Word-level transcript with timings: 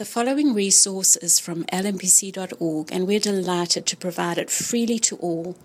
The 0.00 0.06
following 0.06 0.54
resource 0.54 1.16
is 1.16 1.38
from 1.38 1.64
lmpc.org, 1.64 2.90
and 2.90 3.06
we're 3.06 3.20
delighted 3.20 3.84
to 3.84 3.98
provide 3.98 4.38
it 4.38 4.48
freely 4.48 4.98
to 5.00 5.16
all. 5.16 5.58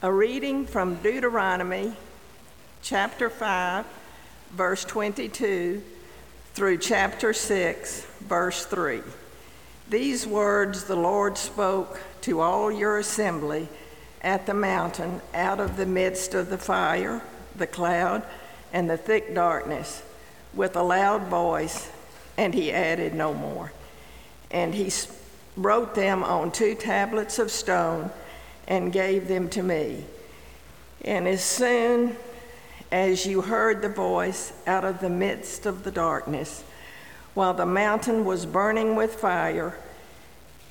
A 0.02 0.14
reading 0.14 0.66
from 0.66 0.96
Deuteronomy 1.04 1.92
chapter 2.82 3.30
5 3.30 3.86
verse 4.54 4.86
22 4.86 5.84
through 6.54 6.78
chapter 6.78 7.34
6 7.34 8.06
verse 8.22 8.66
3. 8.66 9.02
These 9.90 10.28
words 10.28 10.84
the 10.84 10.96
Lord 10.96 11.38
spoke 11.38 12.00
to 12.22 12.42
all 12.42 12.72
your 12.72 12.98
assembly 12.98 13.70
at 14.22 14.46
the 14.46 14.54
mountain 14.54 15.22
out 15.34 15.62
of 15.62 15.78
the 15.78 15.86
midst 15.86 16.34
of 16.34 16.50
the 16.50 16.58
fire, 16.58 17.22
the 17.56 17.68
cloud, 17.68 18.24
and 18.74 18.90
the 18.90 18.98
thick 18.98 19.34
darkness 19.34 20.04
with 20.54 20.76
a 20.76 20.84
loud 20.84 21.24
voice, 21.28 21.90
and 22.36 22.54
he 22.54 22.72
added 22.72 23.14
no 23.14 23.34
more. 23.34 23.72
And 24.52 24.74
he 24.76 24.92
wrote 25.56 25.96
them 25.96 26.24
on 26.24 26.52
two 26.52 26.76
tablets 26.76 27.40
of 27.40 27.50
stone 27.50 28.12
and 28.68 28.92
gave 28.92 29.30
them 29.30 29.50
to 29.52 29.64
me. 29.64 30.04
And 31.06 31.28
as 31.28 31.44
soon 31.44 32.18
as 32.92 33.26
you 33.26 33.42
heard 33.42 33.82
the 33.82 33.90
voice 33.90 34.52
out 34.66 34.84
of 34.84 35.00
the 35.00 35.10
midst 35.10 35.66
of 35.66 35.84
the 35.84 35.92
darkness, 35.92 36.64
while 37.38 37.54
the 37.54 37.68
mountain 37.68 38.26
was 38.26 38.48
burning 38.48 38.96
with 38.96 39.14
fire, 39.14 39.78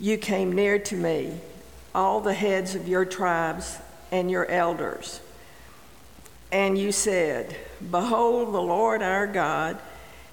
you 0.01 0.19
came 0.19 0.52
near 0.52 0.80
to 0.80 0.97
me, 0.97 1.33
all 1.95 2.20
the 2.20 2.34
heads 2.34 2.75
of 2.75 2.89
your 2.89 3.05
tribes 3.05 3.79
and 4.11 4.29
your 4.29 4.45
elders. 4.47 5.20
And 6.50 6.77
you 6.77 6.91
said, 6.91 7.55
Behold, 7.92 8.53
the 8.53 8.61
Lord 8.61 9.00
our 9.00 9.28
God 9.28 9.78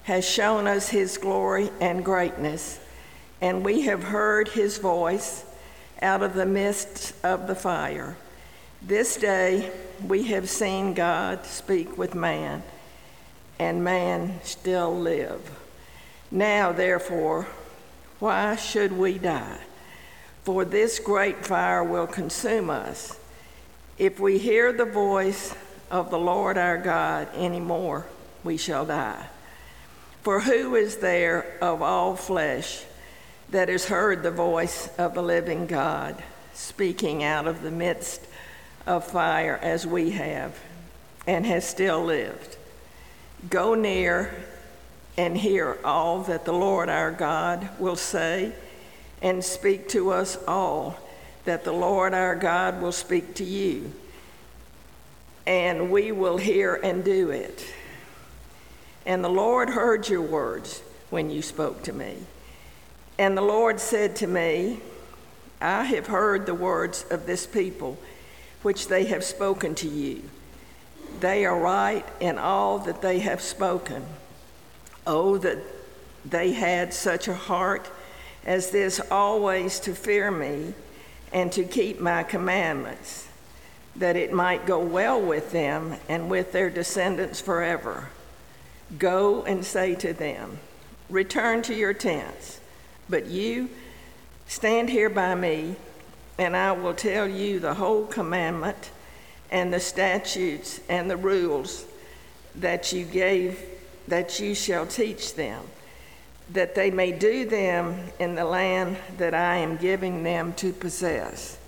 has 0.02 0.28
shown 0.28 0.66
us 0.66 0.88
his 0.88 1.18
glory 1.18 1.70
and 1.80 2.04
greatness, 2.04 2.80
and 3.40 3.64
we 3.64 3.82
have 3.82 4.02
heard 4.02 4.48
his 4.48 4.78
voice 4.78 5.44
out 6.02 6.24
of 6.24 6.34
the 6.34 6.46
midst 6.46 7.14
of 7.24 7.46
the 7.46 7.54
fire. 7.54 8.16
This 8.82 9.16
day 9.16 9.70
we 10.04 10.24
have 10.24 10.50
seen 10.50 10.94
God 10.94 11.46
speak 11.46 11.96
with 11.96 12.16
man, 12.16 12.64
and 13.60 13.84
man 13.84 14.40
still 14.42 14.92
live. 14.92 15.60
Now, 16.34 16.72
therefore, 16.72 17.46
why 18.18 18.56
should 18.56 18.90
we 18.90 19.18
die? 19.18 19.60
For 20.42 20.64
this 20.64 20.98
great 20.98 21.46
fire 21.46 21.84
will 21.84 22.08
consume 22.08 22.70
us. 22.70 23.16
If 23.98 24.18
we 24.18 24.38
hear 24.38 24.72
the 24.72 24.84
voice 24.84 25.54
of 25.92 26.10
the 26.10 26.18
Lord 26.18 26.58
our 26.58 26.76
God 26.76 27.28
any 27.36 27.60
more, 27.60 28.06
we 28.42 28.56
shall 28.56 28.84
die. 28.84 29.28
For 30.24 30.40
who 30.40 30.74
is 30.74 30.96
there 30.96 31.56
of 31.62 31.82
all 31.82 32.16
flesh 32.16 32.82
that 33.50 33.68
has 33.68 33.84
heard 33.86 34.24
the 34.24 34.32
voice 34.32 34.88
of 34.98 35.14
the 35.14 35.22
living 35.22 35.68
God 35.68 36.20
speaking 36.52 37.22
out 37.22 37.46
of 37.46 37.62
the 37.62 37.70
midst 37.70 38.26
of 38.88 39.06
fire 39.06 39.56
as 39.62 39.86
we 39.86 40.10
have 40.10 40.58
and 41.28 41.46
has 41.46 41.64
still 41.64 42.04
lived? 42.04 42.56
Go 43.48 43.74
near 43.74 44.34
and 45.16 45.36
hear 45.36 45.78
all 45.84 46.22
that 46.22 46.44
the 46.44 46.52
Lord 46.52 46.88
our 46.88 47.10
God 47.10 47.68
will 47.78 47.96
say 47.96 48.52
and 49.22 49.44
speak 49.44 49.88
to 49.90 50.10
us 50.10 50.36
all 50.46 50.98
that 51.44 51.64
the 51.64 51.72
Lord 51.72 52.14
our 52.14 52.34
God 52.34 52.80
will 52.80 52.92
speak 52.92 53.34
to 53.36 53.44
you. 53.44 53.92
And 55.46 55.90
we 55.90 56.10
will 56.10 56.38
hear 56.38 56.74
and 56.74 57.04
do 57.04 57.30
it. 57.30 57.66
And 59.06 59.22
the 59.22 59.28
Lord 59.28 59.68
heard 59.70 60.08
your 60.08 60.22
words 60.22 60.82
when 61.10 61.30
you 61.30 61.42
spoke 61.42 61.82
to 61.84 61.92
me. 61.92 62.16
And 63.18 63.36
the 63.36 63.42
Lord 63.42 63.78
said 63.78 64.16
to 64.16 64.26
me, 64.26 64.80
I 65.60 65.84
have 65.84 66.06
heard 66.06 66.46
the 66.46 66.54
words 66.54 67.04
of 67.10 67.26
this 67.26 67.46
people 67.46 67.98
which 68.62 68.88
they 68.88 69.04
have 69.06 69.22
spoken 69.22 69.74
to 69.76 69.88
you. 69.88 70.22
They 71.20 71.44
are 71.44 71.58
right 71.58 72.04
in 72.20 72.38
all 72.38 72.78
that 72.80 73.02
they 73.02 73.20
have 73.20 73.40
spoken. 73.40 74.04
Oh, 75.06 75.38
that 75.38 75.58
they 76.24 76.52
had 76.52 76.94
such 76.94 77.28
a 77.28 77.34
heart 77.34 77.90
as 78.46 78.70
this 78.70 79.00
always 79.10 79.80
to 79.80 79.94
fear 79.94 80.30
me 80.30 80.74
and 81.32 81.50
to 81.52 81.64
keep 81.64 82.00
my 82.00 82.22
commandments, 82.22 83.28
that 83.96 84.16
it 84.16 84.32
might 84.32 84.66
go 84.66 84.78
well 84.78 85.20
with 85.20 85.52
them 85.52 85.96
and 86.08 86.30
with 86.30 86.52
their 86.52 86.70
descendants 86.70 87.40
forever. 87.40 88.08
Go 88.98 89.42
and 89.42 89.64
say 89.64 89.94
to 89.96 90.12
them, 90.12 90.58
Return 91.10 91.62
to 91.62 91.74
your 91.74 91.92
tents, 91.92 92.60
but 93.08 93.26
you 93.26 93.68
stand 94.46 94.90
here 94.90 95.10
by 95.10 95.34
me, 95.34 95.76
and 96.38 96.56
I 96.56 96.72
will 96.72 96.94
tell 96.94 97.28
you 97.28 97.58
the 97.60 97.74
whole 97.74 98.06
commandment 98.06 98.90
and 99.50 99.72
the 99.72 99.80
statutes 99.80 100.80
and 100.88 101.10
the 101.10 101.16
rules 101.16 101.84
that 102.54 102.92
you 102.92 103.04
gave 103.04 103.62
that 104.08 104.38
you 104.40 104.54
shall 104.54 104.86
teach 104.86 105.34
them, 105.34 105.62
that 106.50 106.74
they 106.74 106.90
may 106.90 107.12
do 107.12 107.44
them 107.46 107.98
in 108.18 108.34
the 108.34 108.44
land 108.44 108.96
that 109.18 109.34
I 109.34 109.56
am 109.56 109.76
giving 109.76 110.22
them 110.22 110.52
to 110.54 110.72
possess. 110.72 111.58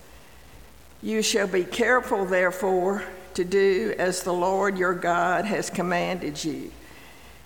You 1.03 1.23
shall 1.23 1.47
be 1.47 1.65
careful, 1.65 2.25
therefore, 2.25 3.05
to 3.35 3.45
do 3.45 3.95
as 3.99 4.23
the 4.23 4.33
Lord 4.33 4.79
your 4.79 4.95
God 4.95 5.45
has 5.45 5.71
commanded 5.71 6.43
you. 6.43 6.71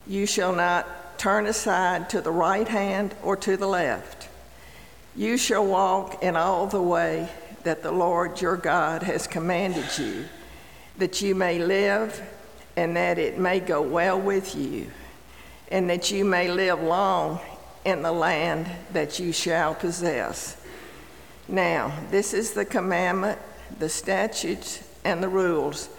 You 0.06 0.26
shall 0.26 0.54
not 0.54 1.18
turn 1.18 1.46
aside 1.46 2.08
to 2.10 2.20
the 2.20 2.30
right 2.32 2.66
hand 2.66 3.14
or 3.22 3.36
to 3.36 3.56
the 3.56 3.66
left. 3.66 4.28
You 5.14 5.36
shall 5.36 5.66
walk 5.66 6.22
in 6.22 6.36
all 6.36 6.66
the 6.66 6.80
way 6.80 7.28
that 7.64 7.82
the 7.82 7.92
Lord 7.92 8.40
your 8.40 8.56
God 8.56 9.02
has 9.02 9.26
commanded 9.26 9.98
you, 9.98 10.24
that 10.98 11.20
you 11.20 11.34
may 11.34 11.58
live 11.58 12.22
and 12.80 12.96
that 12.96 13.18
it 13.18 13.38
may 13.38 13.60
go 13.60 13.82
well 13.82 14.18
with 14.18 14.56
you, 14.56 14.86
and 15.70 15.90
that 15.90 16.10
you 16.10 16.24
may 16.24 16.48
live 16.50 16.80
long 16.80 17.38
in 17.84 18.00
the 18.00 18.10
land 18.10 18.66
that 18.94 19.18
you 19.18 19.32
shall 19.32 19.74
possess. 19.74 20.56
Now, 21.46 21.92
this 22.10 22.32
is 22.32 22.52
the 22.52 22.64
commandment, 22.64 23.38
the 23.78 23.90
statutes, 23.90 24.82
and 25.04 25.22
the 25.22 25.28
rules 25.28 25.90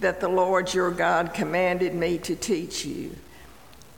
that 0.00 0.20
the 0.20 0.28
Lord 0.28 0.72
your 0.72 0.90
God 0.90 1.34
commanded 1.34 1.94
me 1.94 2.16
to 2.18 2.34
teach 2.34 2.86
you, 2.86 3.14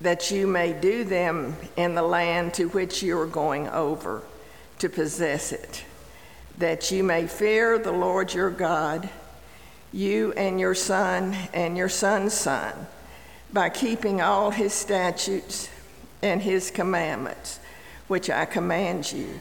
that 0.01 0.33
you 0.33 0.49
may 0.49 0.73
do 0.73 1.05
them 1.05 1.57
in 1.77 1.95
the 1.95 2.03
land 2.03 2.53
to 2.55 2.65
which 2.71 3.01
you 3.01 3.17
are 3.17 3.27
going 3.27 3.69
over 3.69 4.25
to 4.81 4.89
possess 4.89 5.53
it, 5.53 5.85
that 6.59 6.91
you 6.91 7.05
may 7.05 7.29
fear 7.29 7.79
the 7.79 7.93
Lord 7.93 8.35
your 8.35 8.51
God 8.51 9.09
you 9.93 10.33
and 10.33 10.61
your 10.61 10.75
son 10.75 11.35
and 11.53 11.77
your 11.77 11.89
son's 11.89 12.35
son, 12.35 12.75
by 13.53 13.69
keeping 13.71 14.21
all 14.21 14.51
his 14.51 14.73
statutes 14.73 15.71
and 16.23 16.43
his 16.43 16.71
commandments, 16.71 17.61
which 18.07 18.29
I 18.29 18.45
command 18.45 19.11
you, 19.13 19.41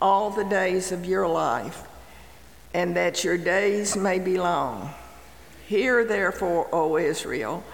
all 0.00 0.30
the 0.30 0.44
days 0.44 0.92
of 0.92 1.04
your 1.04 1.26
life, 1.26 1.82
and 2.72 2.94
that 2.96 3.24
your 3.24 3.38
days 3.38 3.96
may 3.96 4.18
be 4.18 4.38
long. 4.38 4.90
Hear 5.66 6.04
therefore, 6.04 6.68
O 6.72 6.96
Israel, 6.96 7.64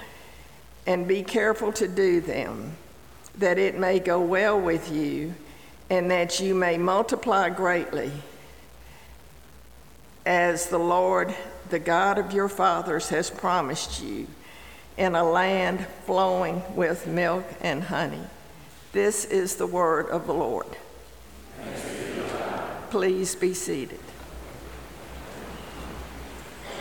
and 0.87 1.07
be 1.07 1.23
careful 1.23 1.73
to 1.73 1.89
do 1.89 2.21
them, 2.21 2.77
that 3.39 3.59
it 3.59 3.79
may 3.79 3.99
go 3.99 4.21
well 4.21 4.61
with 4.61 4.91
you, 4.91 5.35
and 5.91 6.11
that 6.11 6.41
you 6.41 6.55
may 6.55 6.79
multiply 6.79 7.51
greatly, 7.51 8.11
as 10.25 10.67
the 10.67 10.79
Lord 10.79 11.35
the 11.71 11.79
God 11.79 12.19
of 12.19 12.33
your 12.33 12.49
fathers 12.49 13.09
has 13.09 13.31
promised 13.31 14.03
you 14.03 14.27
in 14.97 15.15
a 15.15 15.25
land 15.25 15.87
flowing 16.07 16.63
with 16.77 17.07
milk 17.07 17.45
and 17.61 17.85
honey. 17.85 18.21
This 18.93 19.25
is 19.25 19.57
the 19.57 19.67
word 19.67 20.09
of 20.11 20.27
the 20.27 20.35
Lord. 20.35 20.67
Please 22.91 23.35
be 23.35 23.55
seated. 23.55 23.99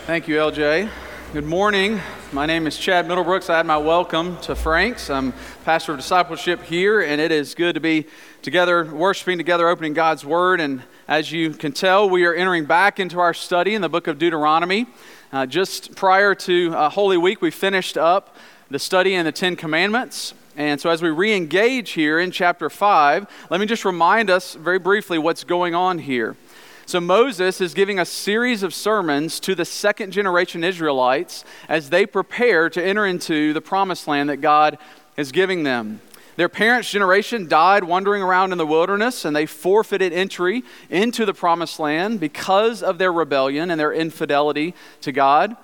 Thank 0.05 0.27
you, 0.27 0.35
LJ. 0.35 0.89
Good 1.31 1.45
morning. 1.45 1.99
My 2.31 2.45
name 2.45 2.67
is 2.67 2.77
Chad 2.77 3.07
Middlebrooks. 3.07 3.49
I 3.49 3.61
add 3.61 3.65
my 3.65 3.77
welcome 3.77 4.37
to 4.41 4.53
Frank's. 4.53 5.09
I'm 5.09 5.33
pastor 5.65 5.93
of 5.93 5.97
discipleship 5.97 6.61
here, 6.61 7.01
and 7.01 7.19
it 7.19 7.31
is 7.31 7.55
good 7.55 7.73
to 7.73 7.81
be 7.81 8.05
together, 8.43 8.85
worshiping 8.85 9.39
together, 9.39 9.67
opening 9.67 9.93
God's 9.93 10.23
Word. 10.23 10.59
And 10.59 10.83
as 11.07 11.31
you 11.31 11.51
can 11.51 11.73
tell, 11.73 12.09
we 12.09 12.25
are 12.25 12.33
entering 12.33 12.65
back 12.65 12.99
into 12.99 13.19
our 13.19 13.33
study 13.33 13.75
in 13.75 13.81
the 13.81 13.89
book 13.89 14.07
of 14.07 14.17
Deuteronomy. 14.17 14.87
Uh, 15.33 15.45
just 15.45 15.95
prior 15.95 16.33
to 16.35 16.73
uh, 16.73 16.89
Holy 16.89 17.17
Week, 17.17 17.41
we 17.41 17.51
finished 17.51 17.97
up 17.97 18.37
the 18.69 18.79
study 18.79 19.13
in 19.13 19.25
the 19.25 19.31
Ten 19.31 19.55
Commandments. 19.55 20.33
And 20.55 20.79
so, 20.79 20.89
as 20.89 21.01
we 21.01 21.09
re 21.09 21.33
engage 21.33 21.91
here 21.91 22.19
in 22.19 22.31
chapter 22.31 22.69
5, 22.69 23.27
let 23.49 23.59
me 23.59 23.65
just 23.65 23.83
remind 23.83 24.29
us 24.29 24.53
very 24.53 24.79
briefly 24.79 25.17
what's 25.17 25.43
going 25.43 25.75
on 25.75 25.99
here. 25.99 26.37
So 26.85 26.99
Moses 26.99 27.61
is 27.61 27.73
giving 27.73 27.97
a 27.97 28.05
series 28.05 28.61
of 28.61 28.73
sermons 28.73 29.39
to 29.41 29.55
the 29.55 29.65
second 29.65 30.11
generation 30.11 30.63
Israelites 30.63 31.45
as 31.69 31.89
they 31.89 32.05
prepare 32.05 32.69
to 32.69 32.83
enter 32.83 33.05
into 33.05 33.53
the 33.53 33.61
promised 33.61 34.07
land 34.07 34.29
that 34.29 34.37
God 34.37 34.77
is 35.15 35.31
giving 35.31 35.63
them. 35.63 36.01
Their 36.35 36.49
parents' 36.49 36.89
generation 36.89 37.47
died 37.47 37.83
wandering 37.83 38.23
around 38.23 38.51
in 38.51 38.57
the 38.57 38.65
wilderness, 38.65 39.25
and 39.25 39.35
they 39.35 39.45
forfeited 39.45 40.13
entry 40.13 40.63
into 40.89 41.25
the 41.25 41.33
promised 41.33 41.79
land 41.79 42.19
because 42.19 42.81
of 42.81 42.97
their 42.97 43.13
rebellion 43.13 43.69
and 43.69 43.79
their 43.79 43.93
infidelity 43.93 44.73
to 45.01 45.11
God. 45.11 45.55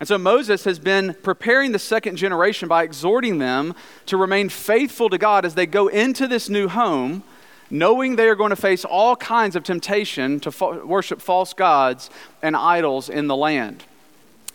And 0.00 0.08
so 0.08 0.18
Moses 0.18 0.64
has 0.64 0.78
been 0.78 1.14
preparing 1.22 1.72
the 1.72 1.78
second 1.78 2.16
generation 2.16 2.68
by 2.68 2.82
exhorting 2.82 3.38
them 3.38 3.74
to 4.06 4.16
remain 4.16 4.48
faithful 4.48 5.08
to 5.10 5.18
God 5.18 5.44
as 5.44 5.54
they 5.54 5.66
go 5.66 5.88
into 5.88 6.26
this 6.26 6.48
new 6.48 6.68
home 6.68 7.22
knowing 7.70 8.16
they 8.16 8.28
are 8.28 8.34
going 8.34 8.50
to 8.50 8.56
face 8.56 8.84
all 8.84 9.16
kinds 9.16 9.56
of 9.56 9.64
temptation 9.64 10.38
to 10.40 10.50
fo- 10.50 10.84
worship 10.84 11.20
false 11.20 11.52
gods 11.52 12.10
and 12.42 12.54
idols 12.56 13.08
in 13.08 13.26
the 13.26 13.36
land. 13.36 13.84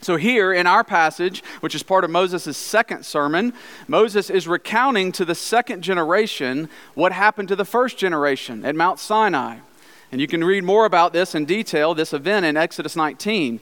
So, 0.01 0.15
here 0.15 0.53
in 0.53 0.65
our 0.65 0.83
passage, 0.83 1.43
which 1.59 1.75
is 1.75 1.83
part 1.83 2.05
of 2.05 2.09
Moses' 2.09 2.55
second 2.55 3.05
sermon, 3.05 3.53
Moses 3.87 4.29
is 4.29 4.47
recounting 4.47 5.11
to 5.13 5.25
the 5.25 5.35
second 5.35 5.81
generation 5.81 6.69
what 6.93 7.11
happened 7.11 7.49
to 7.49 7.55
the 7.55 7.65
first 7.65 7.97
generation 7.97 8.63
at 8.63 8.75
Mount 8.75 8.99
Sinai. 8.99 9.57
And 10.11 10.21
you 10.21 10.27
can 10.27 10.43
read 10.43 10.63
more 10.63 10.85
about 10.85 11.11
this 11.11 11.35
in 11.35 11.45
detail, 11.45 11.93
this 11.93 12.13
event 12.13 12.45
in 12.45 12.55
Exodus 12.55 12.95
19. 12.95 13.59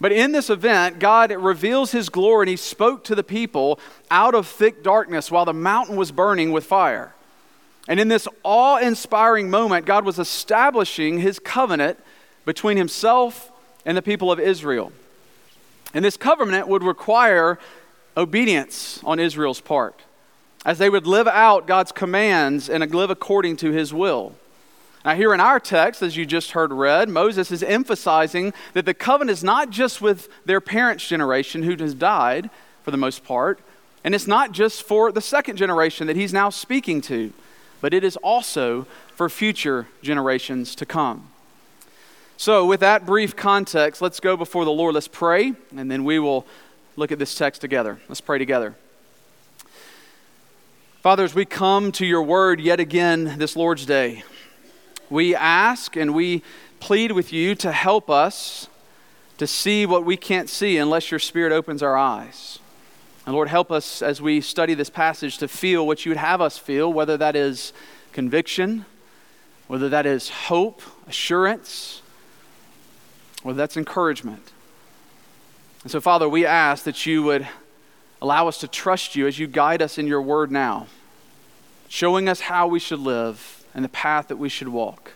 But 0.00 0.12
in 0.12 0.32
this 0.32 0.50
event, 0.50 0.98
God 0.98 1.32
reveals 1.32 1.92
his 1.92 2.08
glory 2.08 2.44
and 2.44 2.50
he 2.50 2.56
spoke 2.56 3.04
to 3.04 3.14
the 3.14 3.24
people 3.24 3.80
out 4.10 4.34
of 4.34 4.46
thick 4.46 4.82
darkness 4.82 5.30
while 5.30 5.44
the 5.44 5.54
mountain 5.54 5.96
was 5.96 6.12
burning 6.12 6.52
with 6.52 6.64
fire. 6.64 7.14
And 7.88 7.98
in 7.98 8.08
this 8.08 8.28
awe 8.42 8.76
inspiring 8.78 9.48
moment, 9.48 9.86
God 9.86 10.04
was 10.04 10.18
establishing 10.18 11.18
his 11.18 11.38
covenant 11.38 11.98
between 12.44 12.76
himself 12.76 13.50
and 13.84 13.96
the 13.96 14.02
people 14.02 14.30
of 14.30 14.38
Israel. 14.38 14.92
And 15.94 16.04
this 16.04 16.16
covenant 16.16 16.68
would 16.68 16.82
require 16.82 17.58
obedience 18.16 19.00
on 19.04 19.18
Israel's 19.18 19.60
part, 19.60 20.02
as 20.64 20.78
they 20.78 20.90
would 20.90 21.06
live 21.06 21.28
out 21.28 21.66
God's 21.66 21.92
commands 21.92 22.68
and 22.68 22.94
live 22.94 23.10
according 23.10 23.56
to 23.58 23.70
his 23.70 23.94
will. 23.94 24.34
Now, 25.04 25.14
here 25.14 25.32
in 25.32 25.40
our 25.40 25.60
text, 25.60 26.02
as 26.02 26.16
you 26.16 26.26
just 26.26 26.50
heard 26.50 26.72
read, 26.72 27.08
Moses 27.08 27.50
is 27.50 27.62
emphasizing 27.62 28.52
that 28.74 28.84
the 28.84 28.94
covenant 28.94 29.30
is 29.38 29.44
not 29.44 29.70
just 29.70 30.02
with 30.02 30.28
their 30.44 30.60
parents' 30.60 31.06
generation 31.06 31.62
who 31.62 31.76
has 31.76 31.94
died 31.94 32.50
for 32.82 32.90
the 32.90 32.96
most 32.96 33.24
part, 33.24 33.60
and 34.04 34.14
it's 34.14 34.26
not 34.26 34.52
just 34.52 34.82
for 34.82 35.12
the 35.12 35.20
second 35.20 35.56
generation 35.56 36.06
that 36.08 36.16
he's 36.16 36.32
now 36.32 36.50
speaking 36.50 37.00
to 37.02 37.32
but 37.80 37.94
it 37.94 38.04
is 38.04 38.16
also 38.16 38.86
for 39.14 39.28
future 39.28 39.86
generations 40.02 40.74
to 40.76 40.86
come. 40.86 41.28
So, 42.40 42.66
with 42.66 42.78
that 42.80 43.04
brief 43.04 43.34
context, 43.34 44.00
let's 44.00 44.20
go 44.20 44.36
before 44.36 44.64
the 44.64 44.70
Lord. 44.70 44.94
Let's 44.94 45.08
pray, 45.08 45.54
and 45.76 45.90
then 45.90 46.04
we 46.04 46.20
will 46.20 46.46
look 46.94 47.10
at 47.10 47.18
this 47.18 47.34
text 47.34 47.60
together. 47.60 47.98
Let's 48.08 48.20
pray 48.20 48.38
together. 48.38 48.76
Father, 51.02 51.24
as 51.24 51.34
we 51.34 51.44
come 51.44 51.90
to 51.90 52.06
your 52.06 52.22
word 52.22 52.60
yet 52.60 52.78
again 52.78 53.38
this 53.38 53.56
Lord's 53.56 53.84
Day, 53.84 54.22
we 55.10 55.34
ask 55.34 55.96
and 55.96 56.14
we 56.14 56.44
plead 56.78 57.10
with 57.10 57.32
you 57.32 57.56
to 57.56 57.72
help 57.72 58.08
us 58.08 58.68
to 59.38 59.48
see 59.48 59.84
what 59.84 60.04
we 60.04 60.16
can't 60.16 60.48
see 60.48 60.78
unless 60.78 61.10
your 61.10 61.18
Spirit 61.18 61.50
opens 61.50 61.82
our 61.82 61.96
eyes. 61.96 62.60
And 63.26 63.34
Lord, 63.34 63.48
help 63.48 63.72
us 63.72 64.00
as 64.00 64.22
we 64.22 64.40
study 64.40 64.74
this 64.74 64.90
passage 64.90 65.38
to 65.38 65.48
feel 65.48 65.84
what 65.84 66.06
you 66.06 66.10
would 66.10 66.18
have 66.18 66.40
us 66.40 66.56
feel, 66.56 66.92
whether 66.92 67.16
that 67.16 67.34
is 67.34 67.72
conviction, 68.12 68.84
whether 69.66 69.88
that 69.88 70.06
is 70.06 70.28
hope, 70.28 70.82
assurance, 71.08 72.00
whether 73.42 73.56
that's 73.56 73.76
encouragement. 73.76 74.52
And 75.82 75.90
so, 75.90 76.00
Father, 76.00 76.28
we 76.28 76.44
ask 76.44 76.84
that 76.84 77.06
you 77.06 77.22
would 77.22 77.46
allow 78.20 78.48
us 78.48 78.58
to 78.58 78.68
trust 78.68 79.14
you 79.14 79.26
as 79.26 79.38
you 79.38 79.46
guide 79.46 79.80
us 79.80 79.98
in 79.98 80.06
your 80.06 80.22
word 80.22 80.50
now, 80.50 80.86
showing 81.88 82.28
us 82.28 82.40
how 82.40 82.66
we 82.66 82.80
should 82.80 82.98
live 82.98 83.64
and 83.74 83.84
the 83.84 83.88
path 83.88 84.28
that 84.28 84.36
we 84.36 84.48
should 84.48 84.68
walk. 84.68 85.12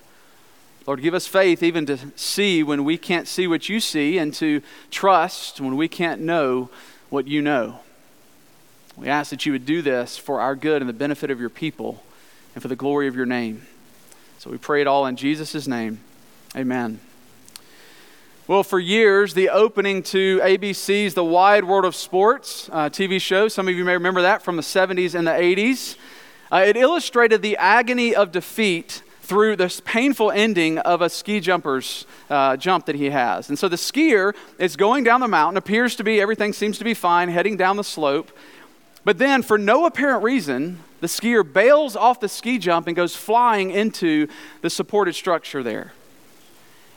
Lord, 0.87 1.03
give 1.03 1.15
us 1.15 1.27
faith 1.27 1.63
even 1.63 1.87
to 1.87 1.99
see 2.17 2.63
when 2.63 2.85
we 2.85 2.99
can't 2.99 3.29
see 3.29 3.47
what 3.47 3.69
you 3.69 3.81
see 3.81 4.19
and 4.19 4.35
to 4.35 4.63
trust 4.91 5.61
when 5.61 5.77
we 5.77 5.89
can't 5.89 6.21
know 6.21 6.71
what 7.09 7.29
you 7.29 7.41
know. 7.41 7.81
We 8.97 9.09
ask 9.09 9.31
that 9.31 9.47
you 9.47 9.53
would 9.53 9.67
do 9.67 9.81
this 9.81 10.17
for 10.17 10.41
our 10.41 10.55
good 10.55 10.83
and 10.83 10.89
the 10.89 10.95
benefit 10.95 11.31
of 11.31 11.41
your 11.41 11.51
people 11.51 12.03
and 12.55 12.63
for 12.63 12.69
the 12.69 12.77
glory 12.77 13.09
of 13.09 13.17
your 13.17 13.27
name. 13.27 13.67
So 14.39 14.51
we 14.51 14.59
pray 14.59 14.81
it 14.81 14.87
all 14.87 15.07
in 15.07 15.17
Jesus' 15.17 15.67
name. 15.67 16.01
Amen. 16.57 17.01
Well, 18.49 18.65
for 18.65 18.81
years, 18.81 19.35
the 19.35 19.51
opening 19.51 20.03
to 20.03 20.41
ABC's 20.41 21.15
The 21.15 21.23
Wide 21.23 21.63
World 21.63 21.85
of 21.85 21.95
Sports 21.95 22.69
uh, 22.73 22.91
TV 22.91 23.21
show, 23.21 23.47
some 23.47 23.69
of 23.69 23.75
you 23.77 23.85
may 23.85 23.93
remember 23.93 24.23
that 24.23 24.43
from 24.43 24.57
the 24.57 24.63
70s 24.63 25.15
and 25.15 25.29
the 25.29 25.31
80s, 25.31 25.97
uh, 26.51 26.65
it 26.67 26.77
illustrated 26.77 27.41
the 27.41 27.57
agony 27.57 28.17
of 28.17 28.33
defeat 28.33 29.05
through 29.21 29.55
this 29.55 29.81
painful 29.85 30.33
ending 30.33 30.79
of 30.81 31.03
a 31.03 31.09
ski 31.09 31.39
jumper's 31.39 32.05
uh, 32.31 32.57
jump 32.57 32.87
that 32.87 32.97
he 32.97 33.11
has. 33.11 33.49
And 33.49 33.57
so 33.57 33.69
the 33.69 33.77
skier 33.77 34.35
is 34.59 34.75
going 34.75 35.05
down 35.05 35.21
the 35.21 35.29
mountain, 35.29 35.57
appears 35.57 35.95
to 35.95 36.03
be, 36.03 36.21
everything 36.21 36.53
seems 36.53 36.79
to 36.79 36.85
be 36.85 36.95
fine, 36.95 37.29
heading 37.29 37.57
down 37.57 37.77
the 37.77 37.85
slope. 37.85 38.33
But 39.05 39.19
then, 39.19 39.43
for 39.43 39.57
no 39.57 39.87
apparent 39.87 40.25
reason, 40.25 40.81
the 41.01 41.07
skier 41.07 41.45
bails 41.45 41.95
off 41.95 42.19
the 42.19 42.29
ski 42.29 42.59
jump 42.59 42.89
and 42.89 42.97
goes 42.97 43.15
flying 43.15 43.71
into 43.71 44.27
the 44.63 44.69
supported 44.69 45.15
structure 45.15 45.63
there. 45.63 45.93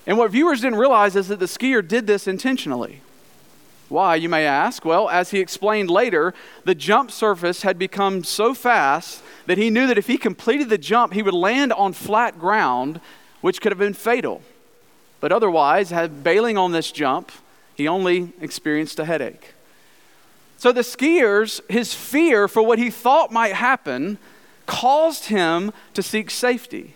And 0.07 0.17
what 0.17 0.31
viewers 0.31 0.61
didn't 0.61 0.79
realize 0.79 1.15
is 1.15 1.27
that 1.29 1.39
the 1.39 1.45
skier 1.45 1.85
did 1.85 2.07
this 2.07 2.27
intentionally. 2.27 3.01
Why, 3.87 4.15
you 4.15 4.29
may 4.29 4.45
ask? 4.45 4.83
Well, 4.83 5.09
as 5.09 5.31
he 5.31 5.39
explained 5.39 5.89
later, 5.89 6.33
the 6.63 6.75
jump 6.75 7.11
surface 7.11 7.61
had 7.61 7.77
become 7.77 8.23
so 8.23 8.53
fast 8.53 9.21
that 9.45 9.57
he 9.57 9.69
knew 9.69 9.85
that 9.87 9.97
if 9.97 10.07
he 10.07 10.17
completed 10.17 10.69
the 10.69 10.77
jump, 10.77 11.13
he 11.13 11.21
would 11.21 11.33
land 11.33 11.71
on 11.71 11.93
flat 11.93 12.39
ground, 12.39 12.99
which 13.41 13.61
could 13.61 13.71
have 13.71 13.79
been 13.79 13.93
fatal. 13.93 14.41
But 15.19 15.31
otherwise, 15.31 15.91
had 15.91 16.23
bailing 16.23 16.57
on 16.57 16.71
this 16.71 16.91
jump, 16.91 17.31
he 17.75 17.87
only 17.87 18.31
experienced 18.41 18.99
a 18.99 19.05
headache. 19.05 19.53
So 20.57 20.71
the 20.71 20.81
skiers, 20.81 21.61
his 21.69 21.93
fear 21.93 22.47
for 22.47 22.63
what 22.63 22.79
he 22.79 22.89
thought 22.89 23.31
might 23.31 23.53
happen, 23.53 24.17
caused 24.65 25.25
him 25.25 25.71
to 25.93 26.01
seek 26.01 26.31
safety. 26.31 26.95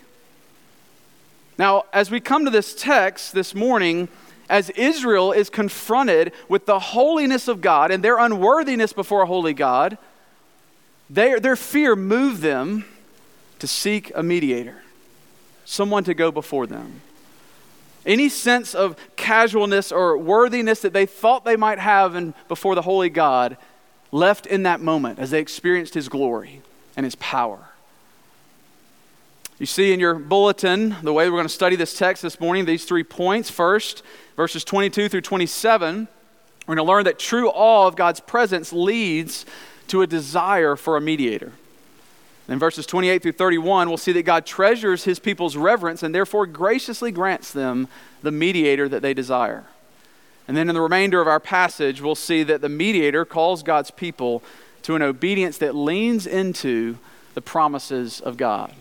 Now, 1.60 1.84
as 1.92 2.10
we 2.10 2.20
come 2.20 2.46
to 2.46 2.50
this 2.50 2.74
text 2.74 3.34
this 3.34 3.54
morning, 3.54 4.08
as 4.48 4.70
Israel 4.70 5.32
is 5.32 5.50
confronted 5.50 6.32
with 6.48 6.64
the 6.64 6.78
holiness 6.78 7.48
of 7.48 7.60
God 7.60 7.90
and 7.90 8.02
their 8.02 8.16
unworthiness 8.16 8.94
before 8.94 9.20
a 9.20 9.26
holy 9.26 9.52
God, 9.52 9.98
they, 11.10 11.38
their 11.38 11.56
fear 11.56 11.94
moved 11.94 12.40
them 12.40 12.86
to 13.58 13.66
seek 13.66 14.10
a 14.14 14.22
mediator, 14.22 14.80
someone 15.66 16.02
to 16.04 16.14
go 16.14 16.32
before 16.32 16.66
them. 16.66 17.02
Any 18.06 18.30
sense 18.30 18.74
of 18.74 18.96
casualness 19.16 19.92
or 19.92 20.16
worthiness 20.16 20.80
that 20.80 20.94
they 20.94 21.04
thought 21.04 21.44
they 21.44 21.56
might 21.56 21.78
have 21.78 22.14
in, 22.14 22.32
before 22.48 22.74
the 22.74 22.80
holy 22.80 23.10
God 23.10 23.58
left 24.10 24.46
in 24.46 24.62
that 24.62 24.80
moment 24.80 25.18
as 25.18 25.30
they 25.30 25.40
experienced 25.40 25.92
his 25.92 26.08
glory 26.08 26.62
and 26.96 27.04
his 27.04 27.16
power. 27.16 27.69
You 29.60 29.66
see 29.66 29.92
in 29.92 30.00
your 30.00 30.14
bulletin, 30.14 30.96
the 31.02 31.12
way 31.12 31.28
we're 31.28 31.36
going 31.36 31.44
to 31.44 31.50
study 31.50 31.76
this 31.76 31.92
text 31.92 32.22
this 32.22 32.40
morning, 32.40 32.64
these 32.64 32.86
three 32.86 33.04
points. 33.04 33.50
First, 33.50 34.02
verses 34.34 34.64
22 34.64 35.10
through 35.10 35.20
27, 35.20 36.08
we're 36.66 36.74
going 36.74 36.86
to 36.86 36.90
learn 36.90 37.04
that 37.04 37.18
true 37.18 37.50
awe 37.50 37.86
of 37.86 37.94
God's 37.94 38.20
presence 38.20 38.72
leads 38.72 39.44
to 39.88 40.00
a 40.00 40.06
desire 40.06 40.76
for 40.76 40.96
a 40.96 41.00
mediator. 41.02 41.52
In 42.48 42.58
verses 42.58 42.86
28 42.86 43.20
through 43.20 43.32
31, 43.32 43.88
we'll 43.88 43.98
see 43.98 44.12
that 44.12 44.22
God 44.22 44.46
treasures 44.46 45.04
his 45.04 45.18
people's 45.18 45.58
reverence 45.58 46.02
and 46.02 46.14
therefore 46.14 46.46
graciously 46.46 47.12
grants 47.12 47.52
them 47.52 47.86
the 48.22 48.32
mediator 48.32 48.88
that 48.88 49.02
they 49.02 49.12
desire. 49.12 49.64
And 50.48 50.56
then 50.56 50.70
in 50.70 50.74
the 50.74 50.80
remainder 50.80 51.20
of 51.20 51.28
our 51.28 51.38
passage, 51.38 52.00
we'll 52.00 52.14
see 52.14 52.42
that 52.44 52.62
the 52.62 52.70
mediator 52.70 53.26
calls 53.26 53.62
God's 53.62 53.90
people 53.90 54.42
to 54.84 54.96
an 54.96 55.02
obedience 55.02 55.58
that 55.58 55.74
leans 55.74 56.26
into 56.26 56.96
the 57.34 57.42
promises 57.42 58.22
of 58.22 58.38
God. 58.38 58.72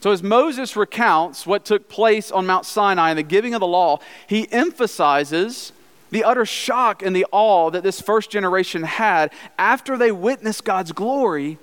So, 0.00 0.12
as 0.12 0.22
Moses 0.22 0.76
recounts 0.76 1.46
what 1.46 1.64
took 1.64 1.88
place 1.88 2.30
on 2.30 2.46
Mount 2.46 2.64
Sinai 2.64 3.10
and 3.10 3.18
the 3.18 3.24
giving 3.24 3.54
of 3.54 3.60
the 3.60 3.66
law, 3.66 3.98
he 4.28 4.50
emphasizes 4.52 5.72
the 6.10 6.24
utter 6.24 6.46
shock 6.46 7.02
and 7.02 7.14
the 7.14 7.26
awe 7.32 7.70
that 7.70 7.82
this 7.82 8.00
first 8.00 8.30
generation 8.30 8.84
had 8.84 9.32
after 9.58 9.96
they 9.96 10.12
witnessed 10.12 10.64
God's 10.64 10.92
glory 10.92 11.58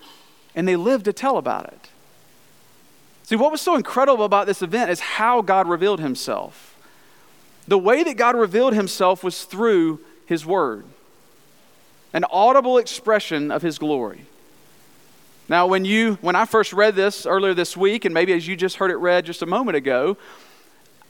and 0.54 0.68
they 0.68 0.76
lived 0.76 1.06
to 1.06 1.14
tell 1.14 1.38
about 1.38 1.66
it. 1.66 1.90
See, 3.24 3.36
what 3.36 3.52
was 3.52 3.62
so 3.62 3.76
incredible 3.76 4.26
about 4.26 4.46
this 4.46 4.62
event 4.62 4.92
is 4.92 5.00
how 5.00 5.42
God 5.42 5.68
revealed 5.68 6.00
himself. 6.00 6.78
The 7.68 7.78
way 7.78 8.04
that 8.04 8.18
God 8.18 8.36
revealed 8.36 8.74
himself 8.74 9.24
was 9.24 9.46
through 9.46 10.00
his 10.28 10.46
word, 10.46 10.86
an 12.14 12.26
audible 12.30 12.78
expression 12.78 13.50
of 13.50 13.64
his 13.64 13.80
glory. 13.80 14.26
Now, 15.48 15.68
when 15.68 15.86
you 15.86 16.16
when 16.22 16.36
I 16.36 16.46
first 16.46 16.74
read 16.74 16.96
this 16.96 17.26
earlier 17.26 17.54
this 17.54 17.78
week, 17.78 18.06
and 18.06 18.14
maybe 18.14 18.34
as 18.34 18.48
you 18.48 18.56
just 18.56 18.78
heard 18.78 18.90
it 18.90 18.96
read 18.96 19.26
just 19.26 19.44
a 19.44 19.46
moment 19.46 19.78
ago, 19.78 20.18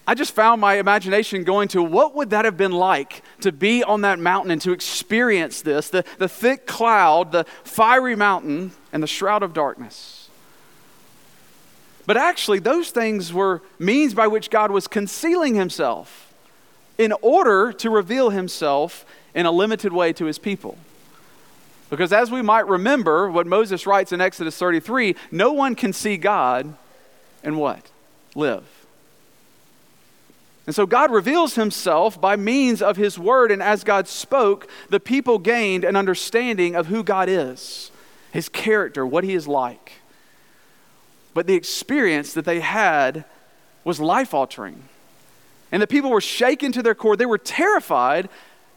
I 0.08 0.14
just 0.14 0.34
found 0.34 0.62
my 0.62 0.76
imagination 0.76 1.44
going 1.44 1.70
to 1.70 1.82
what 1.82 2.14
would 2.16 2.30
that 2.32 2.46
have 2.46 2.58
been 2.58 2.74
like 2.74 3.24
to 3.42 3.52
be 3.52 3.84
on 3.84 4.02
that 4.02 4.20
mountain 4.20 4.52
and 4.52 4.62
to 4.62 4.72
experience 4.72 5.62
this 5.62 5.90
the, 5.90 6.04
the 6.18 6.28
thick 6.28 6.68
cloud, 6.68 7.32
the 7.32 7.46
fiery 7.64 8.16
mountain, 8.16 8.72
and 8.92 9.02
the 9.02 9.08
shroud 9.08 9.42
of 9.42 9.54
darkness. 9.54 10.30
But 12.06 12.18
actually, 12.18 12.60
those 12.60 12.92
things 12.92 13.34
were 13.34 13.64
means 13.80 14.14
by 14.14 14.28
which 14.28 14.50
God 14.50 14.70
was 14.70 14.88
concealing 14.88 15.56
himself 15.56 16.34
in 16.98 17.14
order 17.22 17.74
to 17.74 17.90
reveal 17.90 18.30
himself 18.30 19.06
in 19.34 19.46
a 19.46 19.52
limited 19.52 19.92
way 19.92 20.14
to 20.14 20.26
his 20.26 20.38
people. 20.38 20.78
Because 21.90 22.12
as 22.12 22.32
we 22.32 22.42
might 22.42 22.68
remember, 22.68 23.30
what 23.30 23.46
Moses 23.46 23.86
writes 23.86 24.12
in 24.12 24.22
Exodus 24.22 24.58
33 24.58 25.16
no 25.32 25.52
one 25.54 25.76
can 25.76 25.94
see 25.94 26.18
God 26.18 26.74
and 27.44 27.58
what? 27.58 27.90
Live. 28.34 28.64
And 30.66 30.76
so 30.76 30.88
God 30.88 31.12
reveals 31.12 31.56
himself 31.56 32.20
by 32.20 32.36
means 32.36 32.82
of 32.82 32.98
his 32.98 33.20
word, 33.20 33.52
and 33.52 33.62
as 33.62 33.84
God 33.84 34.08
spoke, 34.08 34.68
the 34.90 35.00
people 35.00 35.38
gained 35.38 35.84
an 35.84 35.96
understanding 35.96 36.76
of 36.76 36.88
who 36.88 37.04
God 37.04 37.30
is, 37.30 37.92
his 38.32 38.50
character, 38.50 39.06
what 39.06 39.24
he 39.24 39.36
is 39.36 39.48
like. 39.48 39.94
But 41.36 41.46
the 41.46 41.54
experience 41.54 42.34
that 42.34 42.46
they 42.46 42.62
had 42.62 43.26
was 43.84 44.00
life 44.00 44.34
altering. 44.34 44.90
And 45.72 45.82
the 45.82 45.88
people 45.88 46.10
were 46.10 46.22
shaken 46.22 46.72
to 46.72 46.82
their 46.82 46.96
core. 46.96 47.16
They 47.16 47.26
were 47.26 47.38
terrified 47.38 48.30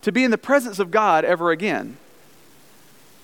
to 0.03 0.13
be 0.13 0.25
in 0.25 0.31
the 0.31 0.39
presence 0.39 0.79
of 0.79 0.91
God 0.91 1.25
ever 1.25 1.51
again. 1.51 1.97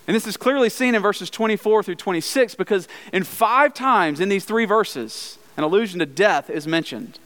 And 0.07 0.15
this 0.15 0.27
is 0.27 0.37
clearly 0.37 0.69
seen 0.69 0.95
in 0.95 1.03
verses 1.03 1.31
24 1.31 1.83
through 1.83 1.95
26 1.95 2.55
because 2.57 2.89
in 3.13 3.25
five 3.25 3.73
times 3.73 4.21
in 4.21 4.29
these 4.29 4.45
three 4.45 4.67
verses, 4.67 5.39
an 5.57 5.65
allusion 5.65 6.01
to 6.01 6.07
death 6.07 6.51
is 6.51 6.67
mentioned. 6.67 7.19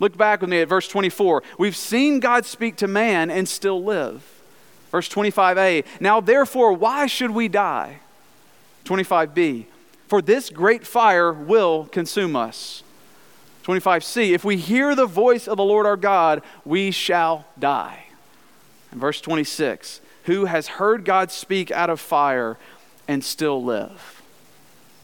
Look 0.00 0.16
back 0.16 0.40
with 0.40 0.50
me 0.50 0.60
at 0.60 0.68
verse 0.68 0.88
24. 0.88 1.42
We've 1.58 1.76
seen 1.76 2.20
God 2.20 2.46
speak 2.46 2.76
to 2.76 2.88
man 2.88 3.30
and 3.30 3.48
still 3.48 3.82
live. 3.82 4.22
Verse 4.90 5.08
25a. 5.08 5.84
Now, 6.00 6.20
therefore, 6.20 6.72
why 6.72 7.06
should 7.06 7.30
we 7.30 7.48
die? 7.48 7.98
25b. 8.84 9.66
For 10.08 10.22
this 10.22 10.50
great 10.50 10.86
fire 10.86 11.32
will 11.32 11.86
consume 11.86 12.36
us. 12.36 12.82
25c. 13.64 14.30
If 14.30 14.44
we 14.44 14.56
hear 14.56 14.94
the 14.94 15.06
voice 15.06 15.48
of 15.48 15.56
the 15.56 15.64
Lord 15.64 15.86
our 15.86 15.96
God, 15.96 16.42
we 16.64 16.90
shall 16.90 17.46
die. 17.58 18.04
And 18.92 19.00
verse 19.00 19.20
26. 19.20 20.00
Who 20.24 20.46
has 20.46 20.68
heard 20.68 21.04
God 21.04 21.30
speak 21.30 21.70
out 21.70 21.90
of 21.90 22.00
fire 22.00 22.56
and 23.06 23.22
still 23.22 23.62
live? 23.62 24.22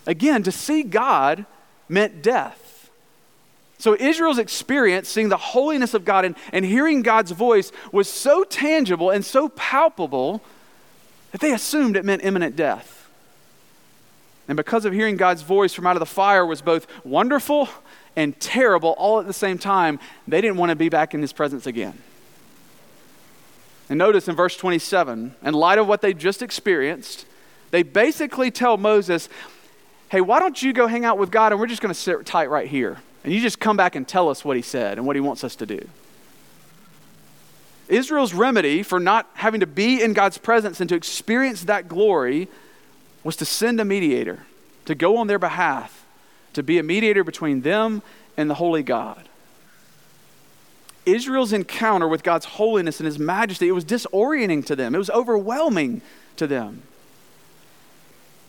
Again, 0.06 0.42
to 0.42 0.52
see 0.52 0.82
God 0.82 1.44
meant 1.88 2.22
death. 2.22 2.90
So 3.78 3.96
Israel's 3.98 4.38
experience 4.38 5.08
seeing 5.08 5.30
the 5.30 5.36
holiness 5.38 5.94
of 5.94 6.04
God 6.04 6.24
and, 6.24 6.36
and 6.52 6.64
hearing 6.64 7.02
God's 7.02 7.30
voice 7.30 7.72
was 7.92 8.08
so 8.08 8.44
tangible 8.44 9.10
and 9.10 9.24
so 9.24 9.48
palpable 9.48 10.42
that 11.32 11.40
they 11.40 11.52
assumed 11.52 11.96
it 11.96 12.04
meant 12.04 12.24
imminent 12.24 12.56
death. 12.56 13.08
And 14.48 14.56
because 14.56 14.84
of 14.84 14.92
hearing 14.92 15.16
God's 15.16 15.42
voice 15.42 15.72
from 15.72 15.86
out 15.86 15.96
of 15.96 16.00
the 16.00 16.06
fire 16.06 16.44
was 16.44 16.60
both 16.60 16.86
wonderful 17.04 17.68
and 18.16 18.38
terrible 18.40 18.90
all 18.98 19.20
at 19.20 19.26
the 19.26 19.32
same 19.32 19.58
time, 19.58 19.98
they 20.26 20.40
didn't 20.40 20.56
want 20.56 20.70
to 20.70 20.76
be 20.76 20.88
back 20.88 21.14
in 21.14 21.22
his 21.22 21.32
presence 21.32 21.66
again. 21.66 21.96
And 23.90 23.98
notice 23.98 24.28
in 24.28 24.36
verse 24.36 24.56
27, 24.56 25.34
in 25.42 25.54
light 25.54 25.78
of 25.78 25.88
what 25.88 26.00
they 26.00 26.14
just 26.14 26.42
experienced, 26.42 27.26
they 27.72 27.82
basically 27.82 28.52
tell 28.52 28.76
Moses, 28.76 29.28
hey, 30.10 30.20
why 30.20 30.38
don't 30.38 30.62
you 30.62 30.72
go 30.72 30.86
hang 30.86 31.04
out 31.04 31.18
with 31.18 31.32
God 31.32 31.52
and 31.52 31.60
we're 31.60 31.66
just 31.66 31.82
going 31.82 31.92
to 31.92 32.00
sit 32.00 32.24
tight 32.24 32.48
right 32.48 32.68
here. 32.68 32.98
And 33.24 33.32
you 33.32 33.40
just 33.40 33.58
come 33.58 33.76
back 33.76 33.96
and 33.96 34.06
tell 34.06 34.28
us 34.28 34.44
what 34.44 34.56
he 34.56 34.62
said 34.62 34.96
and 34.96 35.06
what 35.08 35.16
he 35.16 35.20
wants 35.20 35.42
us 35.42 35.56
to 35.56 35.66
do. 35.66 35.88
Israel's 37.88 38.32
remedy 38.32 38.84
for 38.84 39.00
not 39.00 39.28
having 39.34 39.58
to 39.58 39.66
be 39.66 40.00
in 40.00 40.12
God's 40.12 40.38
presence 40.38 40.80
and 40.80 40.88
to 40.88 40.94
experience 40.94 41.64
that 41.64 41.88
glory 41.88 42.46
was 43.24 43.34
to 43.36 43.44
send 43.44 43.80
a 43.80 43.84
mediator, 43.84 44.44
to 44.84 44.94
go 44.94 45.16
on 45.16 45.26
their 45.26 45.40
behalf, 45.40 46.06
to 46.52 46.62
be 46.62 46.78
a 46.78 46.84
mediator 46.84 47.24
between 47.24 47.62
them 47.62 48.02
and 48.36 48.48
the 48.48 48.54
holy 48.54 48.84
God. 48.84 49.28
Israel's 51.06 51.52
encounter 51.52 52.06
with 52.06 52.22
God's 52.22 52.44
holiness 52.44 53.00
and 53.00 53.06
his 53.06 53.18
majesty, 53.18 53.68
it 53.68 53.72
was 53.72 53.84
disorienting 53.84 54.64
to 54.66 54.76
them. 54.76 54.94
It 54.94 54.98
was 54.98 55.10
overwhelming 55.10 56.02
to 56.36 56.46
them. 56.46 56.82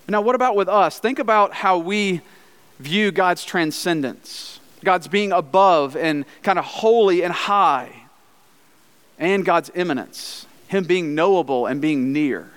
Now, 0.08 0.22
what 0.22 0.36
about 0.36 0.56
with 0.56 0.68
us? 0.68 1.00
Think 1.00 1.20
about 1.20 1.54
how 1.54 1.78
we 1.78 2.22
view 2.80 3.12
God's 3.12 3.46
transcendence. 3.46 4.60
God's 4.84 5.08
being 5.08 5.32
above 5.32 5.96
and 5.96 6.26
kind 6.44 6.60
of 6.60 6.66
holy 6.66 7.24
and 7.24 7.32
high, 7.32 7.94
and 9.20 9.46
God's 9.46 9.72
immanence, 9.76 10.48
Him 10.68 10.84
being 10.84 11.14
knowable 11.16 11.68
and 11.68 11.80
being 11.80 12.12
near. 12.12 12.50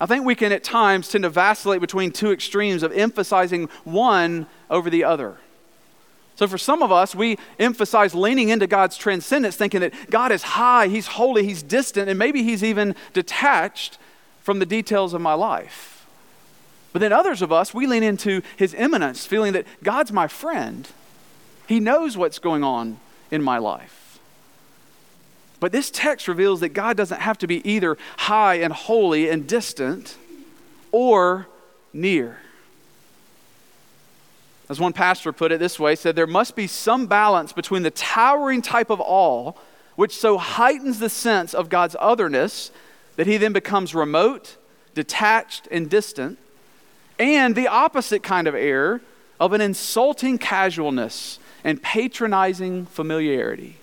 I 0.00 0.06
think 0.06 0.26
we 0.26 0.34
can 0.34 0.52
at 0.52 0.62
times 0.62 1.08
tend 1.08 1.22
to 1.22 1.30
vacillate 1.30 1.80
between 1.80 2.10
two 2.10 2.32
extremes 2.32 2.82
of 2.82 2.92
emphasizing 2.92 3.68
one 3.84 4.46
over 4.68 4.90
the 4.90 5.04
other. 5.04 5.38
So, 6.36 6.46
for 6.46 6.58
some 6.58 6.82
of 6.82 6.92
us, 6.92 7.14
we 7.14 7.38
emphasize 7.58 8.14
leaning 8.14 8.50
into 8.50 8.66
God's 8.66 8.96
transcendence, 8.96 9.56
thinking 9.56 9.80
that 9.80 10.10
God 10.10 10.30
is 10.32 10.42
high, 10.42 10.86
He's 10.86 11.06
holy, 11.06 11.44
He's 11.44 11.62
distant, 11.62 12.08
and 12.10 12.18
maybe 12.18 12.42
He's 12.42 12.62
even 12.62 12.94
detached 13.14 13.98
from 14.42 14.58
the 14.58 14.66
details 14.66 15.14
of 15.14 15.20
my 15.20 15.34
life. 15.34 16.06
But 16.92 17.00
then 17.00 17.12
others 17.12 17.42
of 17.42 17.52
us, 17.52 17.74
we 17.74 17.86
lean 17.86 18.02
into 18.02 18.40
his 18.56 18.72
immanence, 18.72 19.26
feeling 19.26 19.52
that 19.52 19.66
God's 19.82 20.12
my 20.12 20.28
friend. 20.28 20.88
He 21.66 21.78
knows 21.78 22.16
what's 22.16 22.38
going 22.38 22.64
on 22.64 22.98
in 23.30 23.42
my 23.42 23.58
life. 23.58 24.18
But 25.60 25.72
this 25.72 25.90
text 25.90 26.28
reveals 26.28 26.60
that 26.60 26.70
God 26.70 26.96
doesn't 26.96 27.20
have 27.20 27.36
to 27.38 27.46
be 27.46 27.66
either 27.68 27.98
high 28.18 28.54
and 28.54 28.72
holy 28.72 29.28
and 29.28 29.46
distant 29.46 30.16
or 30.92 31.48
near. 31.92 32.38
As 34.68 34.80
one 34.80 34.92
pastor 34.92 35.32
put 35.32 35.52
it 35.52 35.60
this 35.60 35.78
way, 35.78 35.94
said 35.94 36.16
there 36.16 36.26
must 36.26 36.56
be 36.56 36.66
some 36.66 37.06
balance 37.06 37.52
between 37.52 37.82
the 37.82 37.90
towering 37.90 38.62
type 38.62 38.90
of 38.90 39.00
awe, 39.00 39.52
which 39.94 40.16
so 40.16 40.38
heightens 40.38 40.98
the 40.98 41.08
sense 41.08 41.54
of 41.54 41.68
God's 41.68 41.96
otherness 42.00 42.70
that 43.16 43.26
he 43.26 43.36
then 43.36 43.52
becomes 43.52 43.94
remote, 43.94 44.56
detached, 44.94 45.68
and 45.70 45.88
distant, 45.88 46.38
and 47.18 47.54
the 47.54 47.68
opposite 47.68 48.22
kind 48.22 48.46
of 48.46 48.54
error 48.54 49.00
of 49.38 49.52
an 49.52 49.60
insulting 49.60 50.36
casualness 50.38 51.38
and 51.64 51.82
patronizing 51.82 52.86
familiarity. 52.86 53.76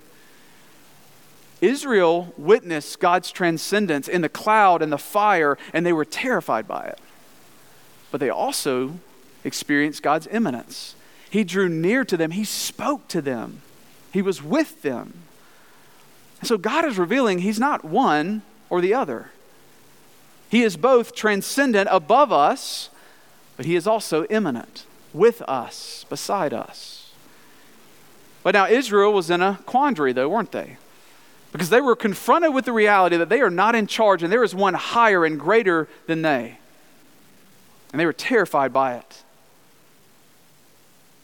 Israel 1.62 2.34
witnessed 2.38 3.00
God's 3.00 3.32
transcendence 3.32 4.08
in 4.10 4.22
the 4.22 4.30
cloud 4.30 4.82
and 4.82 4.92
the 4.92 4.98
fire, 4.98 5.58
and 5.74 5.86
they 5.86 5.94
were 5.94 6.06
terrified 6.06 6.68
by 6.68 6.86
it. 6.86 7.00
But 8.12 8.20
they 8.20 8.30
also 8.30 9.00
experienced 9.44 10.04
God's 10.04 10.28
immanence. 10.28 10.96
He 11.30 11.44
drew 11.44 11.70
near 11.70 12.04
to 12.06 12.18
them, 12.18 12.32
He 12.32 12.44
spoke 12.44 13.08
to 13.10 13.22
them, 13.22 13.62
He 14.12 14.22
was 14.22 14.42
with 14.42 14.82
them. 14.82 15.14
And 16.40 16.48
so 16.48 16.58
God 16.58 16.86
is 16.86 16.98
revealing 16.98 17.40
He's 17.40 17.60
not 17.60 17.86
one 17.86 18.42
or 18.70 18.82
the 18.82 18.94
other. 18.94 19.32
He 20.50 20.62
is 20.62 20.78
both 20.78 21.16
transcendent 21.16 21.90
above 21.92 22.32
us 22.32 22.90
but 23.56 23.66
he 23.66 23.76
is 23.76 23.88
also 23.88 24.26
immanent 24.26 24.86
with 25.14 25.42
us, 25.44 26.06
beside 26.10 26.54
us. 26.54 27.12
But 28.42 28.56
now 28.56 28.68
Israel 28.68 29.14
was 29.14 29.30
in 29.30 29.42
a 29.42 29.60
quandary, 29.66 30.12
though, 30.12 30.30
weren't 30.30 30.52
they? 30.52 30.78
Because 31.52 31.70
they 31.70 31.82
were 31.82 31.96
confronted 31.96 32.54
with 32.54 32.66
the 32.66 32.74
reality 32.74 33.16
that 33.16 33.30
they 33.30 33.42
are 33.42 33.52
not 33.52 33.76
in 33.76 33.86
charge 33.86 34.24
and 34.24 34.34
there 34.34 34.44
is 34.44 34.56
one 34.56 34.74
higher 34.74 35.24
and 35.24 35.40
greater 35.40 35.88
than 36.08 36.24
they. 36.24 36.58
And 37.92 38.00
they 38.00 38.08
were 38.08 38.14
terrified 38.14 38.74
by 38.74 38.96
it. 38.96 39.23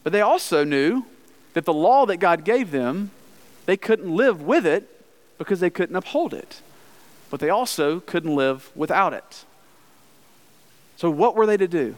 But 0.03 0.13
they 0.13 0.21
also 0.21 0.63
knew 0.63 1.05
that 1.53 1.65
the 1.65 1.73
law 1.73 2.05
that 2.05 2.17
God 2.17 2.45
gave 2.45 2.71
them, 2.71 3.11
they 3.65 3.77
couldn't 3.77 4.13
live 4.13 4.41
with 4.41 4.65
it 4.65 4.89
because 5.37 5.59
they 5.59 5.69
couldn't 5.69 5.95
uphold 5.95 6.33
it. 6.33 6.61
But 7.29 7.39
they 7.39 7.49
also 7.49 7.99
couldn't 7.99 8.35
live 8.35 8.71
without 8.75 9.13
it. 9.13 9.45
So, 10.97 11.09
what 11.09 11.35
were 11.35 11.45
they 11.45 11.57
to 11.57 11.67
do? 11.67 11.95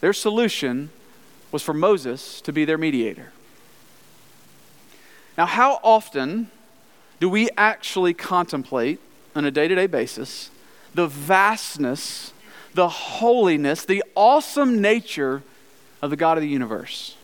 Their 0.00 0.12
solution 0.12 0.90
was 1.50 1.62
for 1.62 1.72
Moses 1.72 2.40
to 2.42 2.52
be 2.52 2.64
their 2.64 2.78
mediator. 2.78 3.32
Now, 5.36 5.46
how 5.46 5.80
often 5.82 6.50
do 7.20 7.28
we 7.28 7.48
actually 7.56 8.14
contemplate 8.14 9.00
on 9.34 9.44
a 9.44 9.50
day 9.50 9.68
to 9.68 9.74
day 9.74 9.86
basis 9.86 10.50
the 10.94 11.06
vastness, 11.06 12.32
the 12.74 12.88
holiness, 12.88 13.84
the 13.84 14.02
awesome 14.14 14.80
nature 14.80 15.42
of 16.02 16.10
the 16.10 16.16
God 16.16 16.38
of 16.38 16.42
the 16.42 16.48
universe? 16.48 17.16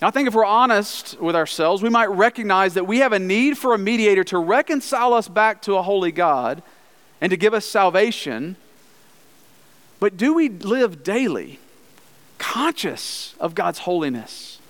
Now, 0.00 0.08
I 0.08 0.10
think 0.10 0.28
if 0.28 0.34
we're 0.34 0.44
honest 0.44 1.18
with 1.20 1.34
ourselves, 1.34 1.82
we 1.82 1.88
might 1.88 2.10
recognize 2.10 2.74
that 2.74 2.86
we 2.86 2.98
have 2.98 3.12
a 3.12 3.18
need 3.18 3.56
for 3.56 3.74
a 3.74 3.78
mediator 3.78 4.24
to 4.24 4.38
reconcile 4.38 5.14
us 5.14 5.28
back 5.28 5.62
to 5.62 5.76
a 5.76 5.82
holy 5.82 6.12
God 6.12 6.62
and 7.20 7.30
to 7.30 7.36
give 7.36 7.54
us 7.54 7.64
salvation. 7.64 8.56
But 9.98 10.16
do 10.18 10.34
we 10.34 10.50
live 10.50 11.02
daily 11.02 11.58
conscious 12.38 13.34
of 13.40 13.54
God's 13.54 13.80
holiness, 13.80 14.60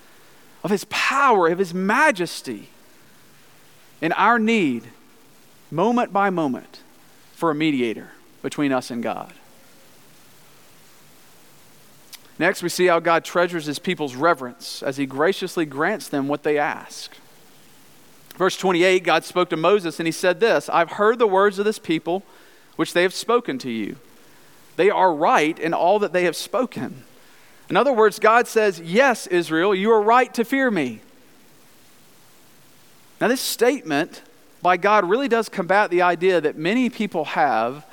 of 0.63 0.71
his 0.71 0.85
power, 0.85 1.49
of 1.49 1.59
his 1.59 1.75
majesty, 1.75 2.69
and 4.01 4.13
our 4.15 4.39
need, 4.39 4.85
moment 5.71 6.13
by 6.13 6.31
moment, 6.31 6.81
for 7.35 7.51
a 7.51 7.55
mediator 7.55 8.11
between 8.43 8.73
us 8.73 8.91
and 8.91 9.03
God. 9.03 9.33
Next, 12.39 12.63
we 12.63 12.69
see 12.69 12.87
how 12.87 13.01
God 13.01 13.25
treasures 13.25 13.67
his 13.67 13.79
people's 13.79 14.15
reverence 14.15 14.83
as 14.83 14.97
he 14.97 15.07
graciously 15.07 15.65
grants 15.65 16.09
them 16.09 16.29
what 16.29 16.43
they 16.43 16.59
ask. 16.59 17.17
Verse 18.37 18.57
28, 18.59 19.03
God 19.03 19.25
spoke 19.25 19.49
to 19.51 19.57
Moses 19.57 19.99
and 19.99 20.07
he 20.07 20.13
said 20.13 20.41
this 20.41 20.69
I've 20.69 20.93
heard 20.93 21.19
the 21.19 21.27
words 21.27 21.59
of 21.59 21.65
this 21.65 21.79
people 21.79 22.23
which 22.77 22.93
they 22.93 23.03
have 23.03 23.15
spoken 23.15 23.59
to 23.59 23.71
you. 23.71 23.97
They 24.77 24.91
are 24.91 25.15
right 25.15 25.59
in 25.59 25.73
all 25.73 25.99
that 26.01 26.13
they 26.13 26.25
have 26.25 26.37
spoken. 26.37 27.05
In 27.71 27.77
other 27.77 27.93
words, 27.93 28.19
God 28.19 28.47
says, 28.47 28.79
Yes, 28.81 29.27
Israel, 29.27 29.75
you 29.75 29.91
are 29.91 30.03
right 30.03 30.33
to 30.35 30.45
fear 30.45 30.71
me. 30.71 31.01
Now, 33.21 33.29
this 33.29 33.41
statement 33.41 34.23
by 34.61 34.77
God 34.77 35.09
really 35.09 35.29
does 35.29 35.49
combat 35.49 35.91
the 35.91 36.03
idea 36.03 36.41
that 36.41 36.59
many 36.59 36.91
people 36.91 37.25
have 37.25 37.87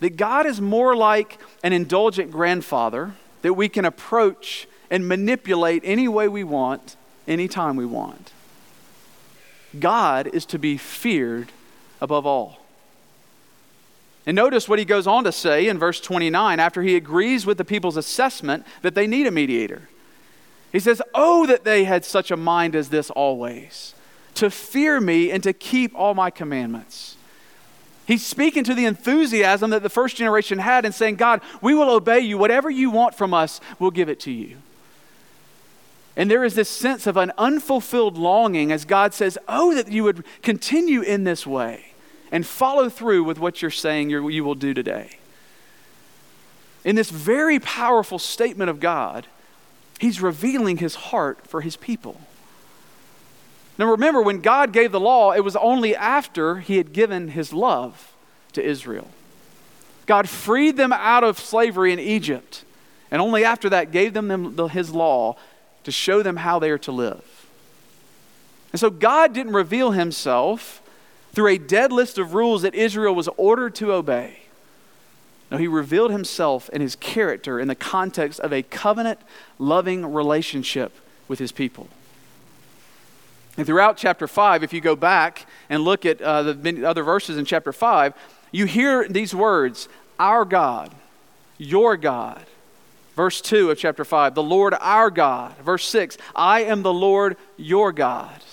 that 0.00 0.16
God 0.16 0.46
is 0.46 0.60
more 0.60 0.94
like 0.94 1.38
an 1.64 1.72
indulgent 1.72 2.30
grandfather 2.30 3.14
that 3.42 3.54
we 3.54 3.68
can 3.68 3.84
approach 3.84 4.66
and 4.90 5.06
manipulate 5.06 5.82
any 5.84 6.08
way 6.08 6.28
we 6.28 6.44
want, 6.44 6.96
anytime 7.26 7.76
we 7.76 7.86
want. 7.86 8.32
God 9.78 10.26
is 10.28 10.46
to 10.46 10.58
be 10.58 10.76
feared 10.76 11.52
above 12.00 12.26
all. 12.26 12.60
And 14.26 14.34
notice 14.34 14.68
what 14.68 14.78
he 14.78 14.84
goes 14.84 15.06
on 15.06 15.24
to 15.24 15.32
say 15.32 15.68
in 15.68 15.78
verse 15.78 16.00
29 16.00 16.60
after 16.60 16.82
he 16.82 16.96
agrees 16.96 17.46
with 17.46 17.58
the 17.58 17.64
people's 17.64 17.96
assessment 17.96 18.66
that 18.82 18.94
they 18.94 19.06
need 19.06 19.26
a 19.26 19.30
mediator. 19.30 19.88
He 20.70 20.80
says, 20.80 21.00
Oh, 21.14 21.46
that 21.46 21.64
they 21.64 21.84
had 21.84 22.04
such 22.04 22.30
a 22.30 22.36
mind 22.36 22.76
as 22.76 22.90
this 22.90 23.10
always, 23.10 23.94
to 24.34 24.50
fear 24.50 25.00
me 25.00 25.30
and 25.30 25.42
to 25.42 25.52
keep 25.52 25.94
all 25.94 26.14
my 26.14 26.30
commandments. 26.30 27.16
He's 28.08 28.24
speaking 28.24 28.64
to 28.64 28.74
the 28.74 28.86
enthusiasm 28.86 29.68
that 29.68 29.82
the 29.82 29.90
first 29.90 30.16
generation 30.16 30.60
had 30.60 30.86
and 30.86 30.94
saying, 30.94 31.16
God, 31.16 31.42
we 31.60 31.74
will 31.74 31.90
obey 31.90 32.20
you. 32.20 32.38
Whatever 32.38 32.70
you 32.70 32.90
want 32.90 33.14
from 33.14 33.34
us, 33.34 33.60
we'll 33.78 33.90
give 33.90 34.08
it 34.08 34.18
to 34.20 34.30
you. 34.30 34.56
And 36.16 36.30
there 36.30 36.42
is 36.42 36.54
this 36.54 36.70
sense 36.70 37.06
of 37.06 37.18
an 37.18 37.32
unfulfilled 37.36 38.16
longing 38.16 38.72
as 38.72 38.86
God 38.86 39.12
says, 39.12 39.36
Oh, 39.46 39.74
that 39.74 39.92
you 39.92 40.04
would 40.04 40.24
continue 40.40 41.02
in 41.02 41.24
this 41.24 41.46
way 41.46 41.92
and 42.32 42.46
follow 42.46 42.88
through 42.88 43.24
with 43.24 43.38
what 43.38 43.60
you're 43.60 43.70
saying 43.70 44.08
you 44.08 44.42
will 44.42 44.54
do 44.54 44.72
today. 44.72 45.18
In 46.86 46.96
this 46.96 47.10
very 47.10 47.60
powerful 47.60 48.18
statement 48.18 48.70
of 48.70 48.80
God, 48.80 49.26
He's 50.00 50.22
revealing 50.22 50.78
His 50.78 50.94
heart 50.94 51.46
for 51.46 51.60
His 51.60 51.76
people. 51.76 52.18
Now 53.78 53.86
remember, 53.86 54.20
when 54.20 54.40
God 54.40 54.72
gave 54.72 54.90
the 54.90 55.00
law, 55.00 55.32
it 55.32 55.44
was 55.44 55.54
only 55.54 55.94
after 55.94 56.58
he 56.58 56.78
had 56.78 56.92
given 56.92 57.28
his 57.28 57.52
love 57.52 58.12
to 58.52 58.62
Israel. 58.62 59.08
God 60.04 60.28
freed 60.28 60.76
them 60.76 60.92
out 60.92 61.22
of 61.22 61.38
slavery 61.38 61.92
in 61.92 62.00
Egypt, 62.00 62.64
and 63.10 63.22
only 63.22 63.44
after 63.44 63.68
that 63.68 63.92
gave 63.92 64.14
them 64.14 64.56
his 64.68 64.90
law 64.90 65.36
to 65.84 65.92
show 65.92 66.22
them 66.22 66.36
how 66.36 66.58
they 66.58 66.70
are 66.70 66.78
to 66.78 66.92
live. 66.92 67.46
And 68.72 68.80
so 68.80 68.90
God 68.90 69.32
didn't 69.32 69.52
reveal 69.52 69.92
himself 69.92 70.82
through 71.32 71.48
a 71.48 71.58
dead 71.58 71.92
list 71.92 72.18
of 72.18 72.34
rules 72.34 72.62
that 72.62 72.74
Israel 72.74 73.14
was 73.14 73.28
ordered 73.36 73.74
to 73.76 73.92
obey. 73.92 74.40
No, 75.50 75.56
he 75.56 75.68
revealed 75.68 76.10
himself 76.10 76.68
and 76.72 76.82
his 76.82 76.96
character 76.96 77.60
in 77.60 77.68
the 77.68 77.74
context 77.74 78.40
of 78.40 78.52
a 78.52 78.62
covenant 78.62 79.20
loving 79.58 80.12
relationship 80.12 80.92
with 81.28 81.38
his 81.38 81.52
people. 81.52 81.88
And 83.58 83.66
throughout 83.66 83.96
chapter 83.96 84.28
5, 84.28 84.62
if 84.62 84.72
you 84.72 84.80
go 84.80 84.94
back 84.94 85.44
and 85.68 85.82
look 85.82 86.06
at 86.06 86.22
uh, 86.22 86.44
the 86.44 86.84
other 86.86 87.02
verses 87.02 87.36
in 87.36 87.44
chapter 87.44 87.72
5, 87.72 88.14
you 88.52 88.66
hear 88.66 89.06
these 89.08 89.34
words 89.34 89.88
Our 90.18 90.44
God, 90.44 90.94
your 91.58 91.96
God. 91.96 92.46
Verse 93.16 93.40
2 93.40 93.72
of 93.72 93.78
chapter 93.78 94.04
5, 94.04 94.36
the 94.36 94.44
Lord 94.44 94.74
our 94.80 95.10
God. 95.10 95.56
Verse 95.58 95.84
6, 95.86 96.16
I 96.36 96.60
am 96.62 96.82
the 96.82 96.92
Lord 96.92 97.36
your 97.56 97.90
God. 97.90 98.44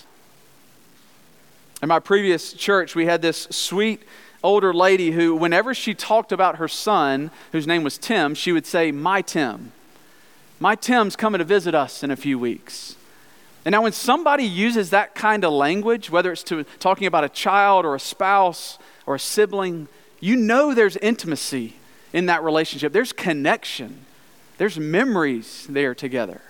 In 1.80 1.88
my 1.88 2.00
previous 2.00 2.52
church, 2.52 2.96
we 2.96 3.06
had 3.06 3.22
this 3.22 3.46
sweet 3.52 4.02
older 4.42 4.74
lady 4.74 5.12
who, 5.12 5.36
whenever 5.36 5.72
she 5.72 5.94
talked 5.94 6.32
about 6.32 6.56
her 6.56 6.66
son, 6.66 7.30
whose 7.52 7.68
name 7.68 7.84
was 7.84 7.96
Tim, 7.96 8.34
she 8.34 8.50
would 8.50 8.66
say, 8.66 8.90
My 8.90 9.22
Tim. 9.22 9.70
My 10.58 10.74
Tim's 10.74 11.14
coming 11.14 11.38
to 11.38 11.44
visit 11.44 11.76
us 11.76 12.02
in 12.02 12.10
a 12.10 12.16
few 12.16 12.36
weeks. 12.36 12.95
And 13.66 13.72
now, 13.72 13.82
when 13.82 13.90
somebody 13.90 14.44
uses 14.44 14.90
that 14.90 15.16
kind 15.16 15.44
of 15.44 15.52
language, 15.52 16.08
whether 16.08 16.30
it's 16.30 16.44
to 16.44 16.62
talking 16.78 17.08
about 17.08 17.24
a 17.24 17.28
child 17.28 17.84
or 17.84 17.96
a 17.96 18.00
spouse 18.00 18.78
or 19.06 19.16
a 19.16 19.18
sibling, 19.18 19.88
you 20.20 20.36
know 20.36 20.72
there's 20.72 20.96
intimacy 20.98 21.74
in 22.12 22.26
that 22.26 22.44
relationship. 22.44 22.92
There's 22.92 23.12
connection, 23.12 24.06
there's 24.58 24.78
memories 24.78 25.66
there 25.68 25.96
together. 25.96 26.42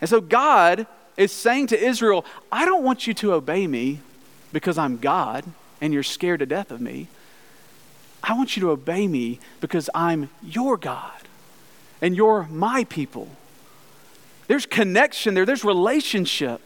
And 0.00 0.08
so, 0.08 0.20
God 0.20 0.86
is 1.16 1.32
saying 1.32 1.66
to 1.68 1.84
Israel, 1.84 2.24
I 2.52 2.64
don't 2.64 2.84
want 2.84 3.08
you 3.08 3.14
to 3.14 3.32
obey 3.32 3.66
me 3.66 3.98
because 4.52 4.78
I'm 4.78 4.98
God 4.98 5.44
and 5.80 5.92
you're 5.92 6.04
scared 6.04 6.38
to 6.38 6.46
death 6.46 6.70
of 6.70 6.80
me. 6.80 7.08
I 8.22 8.34
want 8.34 8.56
you 8.56 8.60
to 8.60 8.70
obey 8.70 9.08
me 9.08 9.40
because 9.60 9.90
I'm 9.96 10.30
your 10.44 10.76
God 10.76 11.22
and 12.00 12.14
you're 12.14 12.46
my 12.52 12.84
people. 12.84 13.30
There's 14.46 14.66
connection 14.66 15.34
there, 15.34 15.44
there's 15.44 15.64
relationship. 15.64 16.60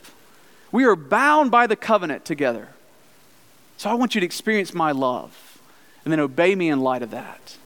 We 0.73 0.85
are 0.85 0.97
bound 0.97 1.51
by 1.51 1.66
the 1.66 1.77
covenant 1.77 2.25
together. 2.25 2.69
So 3.77 3.90
I 3.90 3.95
want 3.95 4.14
you 4.14 4.21
to 4.21 4.25
experience 4.25 4.75
my 4.75 4.93
love 4.93 5.59
and 6.05 6.12
then 6.12 6.21
obey 6.21 6.55
me 6.55 6.69
in 6.69 6.81
light 6.81 7.03
of 7.03 7.11
that. 7.11 7.57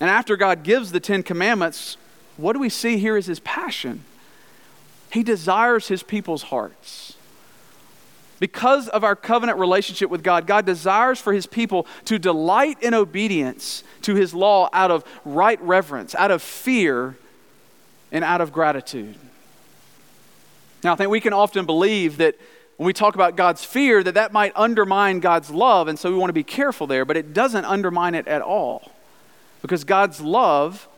And 0.00 0.10
after 0.10 0.36
God 0.36 0.62
gives 0.62 0.92
the 0.92 1.00
Ten 1.00 1.22
Commandments, 1.22 1.96
what 2.36 2.52
do 2.52 2.58
we 2.58 2.68
see 2.68 2.98
here 2.98 3.16
is 3.16 3.26
his 3.26 3.40
passion. 3.40 4.04
He 5.10 5.22
desires 5.22 5.88
his 5.88 6.02
people's 6.02 6.44
hearts. 6.44 7.14
Because 8.38 8.88
of 8.88 9.02
our 9.02 9.16
covenant 9.16 9.58
relationship 9.58 10.10
with 10.10 10.22
God, 10.22 10.46
God 10.46 10.66
desires 10.66 11.18
for 11.20 11.32
his 11.32 11.46
people 11.46 11.86
to 12.04 12.18
delight 12.18 12.82
in 12.82 12.92
obedience 12.92 13.82
to 14.02 14.14
his 14.14 14.34
law 14.34 14.68
out 14.74 14.90
of 14.90 15.04
right 15.24 15.60
reverence, 15.62 16.14
out 16.14 16.30
of 16.30 16.42
fear, 16.42 17.16
and 18.16 18.24
out 18.24 18.40
of 18.40 18.50
gratitude. 18.50 19.14
Now, 20.82 20.94
I 20.94 20.96
think 20.96 21.10
we 21.10 21.20
can 21.20 21.34
often 21.34 21.66
believe 21.66 22.16
that 22.16 22.34
when 22.78 22.86
we 22.86 22.94
talk 22.94 23.14
about 23.14 23.36
God's 23.36 23.62
fear, 23.62 24.02
that 24.02 24.14
that 24.14 24.32
might 24.32 24.52
undermine 24.56 25.20
God's 25.20 25.50
love, 25.50 25.86
and 25.86 25.98
so 25.98 26.10
we 26.10 26.16
want 26.16 26.30
to 26.30 26.34
be 26.34 26.42
careful 26.42 26.86
there, 26.86 27.04
but 27.04 27.18
it 27.18 27.34
doesn't 27.34 27.66
undermine 27.66 28.14
it 28.14 28.26
at 28.26 28.40
all. 28.40 28.90
Because 29.60 29.84
God's 29.84 30.22
love 30.22 30.88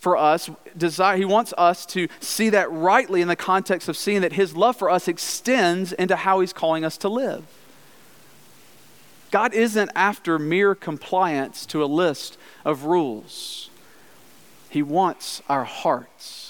for 0.00 0.16
us, 0.16 0.50
desire, 0.76 1.16
He 1.16 1.24
wants 1.24 1.54
us 1.56 1.86
to 1.86 2.08
see 2.18 2.50
that 2.50 2.72
rightly 2.72 3.20
in 3.20 3.28
the 3.28 3.36
context 3.36 3.88
of 3.88 3.96
seeing 3.96 4.22
that 4.22 4.32
His 4.32 4.56
love 4.56 4.74
for 4.76 4.90
us 4.90 5.06
extends 5.06 5.92
into 5.92 6.16
how 6.16 6.40
He's 6.40 6.52
calling 6.52 6.84
us 6.84 6.96
to 6.98 7.08
live. 7.08 7.44
God 9.30 9.54
isn't 9.54 9.92
after 9.94 10.40
mere 10.40 10.74
compliance 10.74 11.66
to 11.66 11.84
a 11.84 11.86
list 11.86 12.36
of 12.64 12.82
rules. 12.82 13.70
He 14.70 14.82
wants 14.82 15.42
our 15.48 15.64
hearts. 15.64 16.47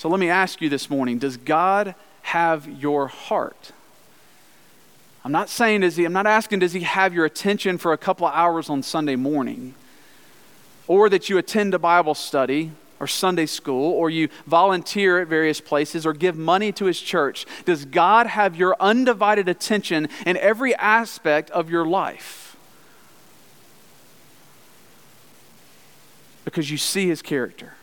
So 0.00 0.08
let 0.08 0.18
me 0.18 0.30
ask 0.30 0.62
you 0.62 0.70
this 0.70 0.88
morning 0.88 1.18
Does 1.18 1.36
God 1.36 1.94
have 2.22 2.66
your 2.66 3.08
heart? 3.08 3.72
I'm 5.22 5.30
not 5.30 5.50
saying, 5.50 5.82
does 5.82 5.96
he, 5.96 6.06
I'm 6.06 6.14
not 6.14 6.26
asking, 6.26 6.60
does 6.60 6.72
he 6.72 6.80
have 6.80 7.12
your 7.12 7.26
attention 7.26 7.76
for 7.76 7.92
a 7.92 7.98
couple 7.98 8.26
of 8.26 8.32
hours 8.32 8.70
on 8.70 8.82
Sunday 8.82 9.14
morning? 9.14 9.74
Or 10.86 11.10
that 11.10 11.28
you 11.28 11.36
attend 11.36 11.74
a 11.74 11.78
Bible 11.78 12.14
study 12.14 12.72
or 12.98 13.06
Sunday 13.06 13.44
school, 13.44 13.92
or 13.92 14.08
you 14.08 14.30
volunteer 14.46 15.20
at 15.20 15.28
various 15.28 15.60
places, 15.60 16.06
or 16.06 16.14
give 16.14 16.34
money 16.34 16.72
to 16.72 16.86
his 16.86 16.98
church. 16.98 17.44
Does 17.66 17.84
God 17.84 18.26
have 18.26 18.56
your 18.56 18.76
undivided 18.80 19.50
attention 19.50 20.08
in 20.24 20.38
every 20.38 20.74
aspect 20.76 21.50
of 21.50 21.68
your 21.68 21.84
life? 21.84 22.56
because 26.46 26.70
you 26.70 26.78
see 26.78 27.06
his 27.06 27.20
character 27.20 27.74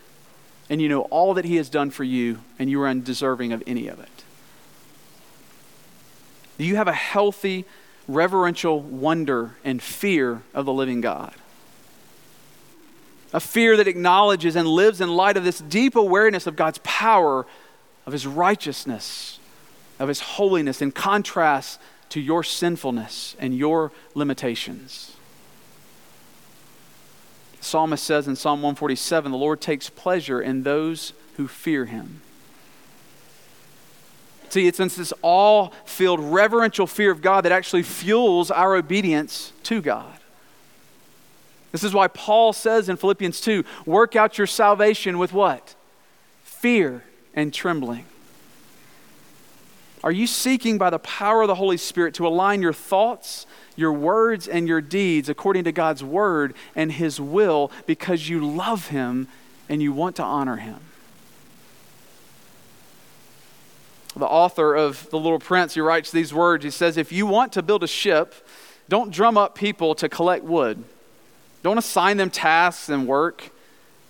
and 0.70 0.82
you 0.82 0.88
know 0.88 1.02
all 1.02 1.34
that 1.34 1.44
he 1.44 1.56
has 1.56 1.68
done 1.68 1.90
for 1.90 2.04
you 2.04 2.40
and 2.58 2.70
you 2.70 2.80
are 2.82 2.88
undeserving 2.88 3.52
of 3.52 3.62
any 3.66 3.88
of 3.88 3.98
it. 3.98 4.08
Do 6.58 6.64
you 6.64 6.76
have 6.76 6.88
a 6.88 6.92
healthy, 6.92 7.64
reverential 8.06 8.80
wonder 8.80 9.56
and 9.64 9.82
fear 9.82 10.42
of 10.52 10.66
the 10.66 10.72
living 10.72 11.00
God? 11.00 11.34
A 13.32 13.40
fear 13.40 13.76
that 13.76 13.86
acknowledges 13.86 14.56
and 14.56 14.66
lives 14.66 15.00
in 15.00 15.10
light 15.10 15.36
of 15.36 15.44
this 15.44 15.60
deep 15.60 15.94
awareness 15.94 16.46
of 16.46 16.56
God's 16.56 16.80
power, 16.82 17.46
of 18.06 18.12
his 18.12 18.26
righteousness, 18.26 19.38
of 19.98 20.08
his 20.08 20.20
holiness, 20.20 20.80
in 20.80 20.92
contrast 20.92 21.78
to 22.08 22.20
your 22.20 22.42
sinfulness 22.42 23.36
and 23.38 23.56
your 23.56 23.92
limitations 24.14 25.17
psalmist 27.68 28.04
says 28.04 28.26
in 28.26 28.36
Psalm 28.36 28.60
147 28.60 29.30
the 29.30 29.38
Lord 29.38 29.60
takes 29.60 29.90
pleasure 29.90 30.40
in 30.40 30.62
those 30.62 31.12
who 31.36 31.46
fear 31.46 31.84
him. 31.84 32.20
See, 34.50 34.66
it's 34.66 34.80
in 34.80 34.88
this 34.88 35.12
all 35.20 35.72
filled 35.84 36.20
reverential 36.20 36.86
fear 36.86 37.10
of 37.10 37.20
God 37.20 37.44
that 37.44 37.52
actually 37.52 37.82
fuels 37.82 38.50
our 38.50 38.74
obedience 38.76 39.52
to 39.64 39.82
God. 39.82 40.18
This 41.70 41.84
is 41.84 41.92
why 41.92 42.08
Paul 42.08 42.52
says 42.54 42.88
in 42.88 42.96
Philippians 42.96 43.40
2 43.40 43.64
work 43.84 44.16
out 44.16 44.38
your 44.38 44.46
salvation 44.46 45.18
with 45.18 45.32
what? 45.32 45.74
Fear 46.42 47.04
and 47.34 47.52
trembling. 47.52 48.06
Are 50.04 50.12
you 50.12 50.26
seeking 50.26 50.78
by 50.78 50.90
the 50.90 50.98
power 50.98 51.42
of 51.42 51.48
the 51.48 51.56
Holy 51.56 51.76
Spirit 51.76 52.14
to 52.14 52.26
align 52.26 52.62
your 52.62 52.72
thoughts, 52.72 53.46
your 53.74 53.92
words, 53.92 54.46
and 54.46 54.68
your 54.68 54.80
deeds 54.80 55.28
according 55.28 55.64
to 55.64 55.72
God's 55.72 56.04
word 56.04 56.54
and 56.76 56.92
His 56.92 57.20
will 57.20 57.72
because 57.86 58.28
you 58.28 58.44
love 58.44 58.88
Him 58.88 59.28
and 59.68 59.82
you 59.82 59.92
want 59.92 60.16
to 60.16 60.22
honor 60.22 60.56
Him? 60.56 60.78
The 64.16 64.26
author 64.26 64.74
of 64.74 65.10
The 65.10 65.18
Little 65.18 65.38
Prince, 65.38 65.74
he 65.74 65.80
writes 65.80 66.10
these 66.10 66.34
words. 66.34 66.64
He 66.64 66.70
says, 66.70 66.96
If 66.96 67.12
you 67.12 67.26
want 67.26 67.52
to 67.52 67.62
build 67.62 67.84
a 67.84 67.88
ship, 67.88 68.34
don't 68.88 69.12
drum 69.12 69.36
up 69.36 69.54
people 69.54 69.94
to 69.96 70.08
collect 70.08 70.44
wood. 70.44 70.82
Don't 71.62 71.78
assign 71.78 72.16
them 72.16 72.30
tasks 72.30 72.88
and 72.88 73.06
work, 73.06 73.50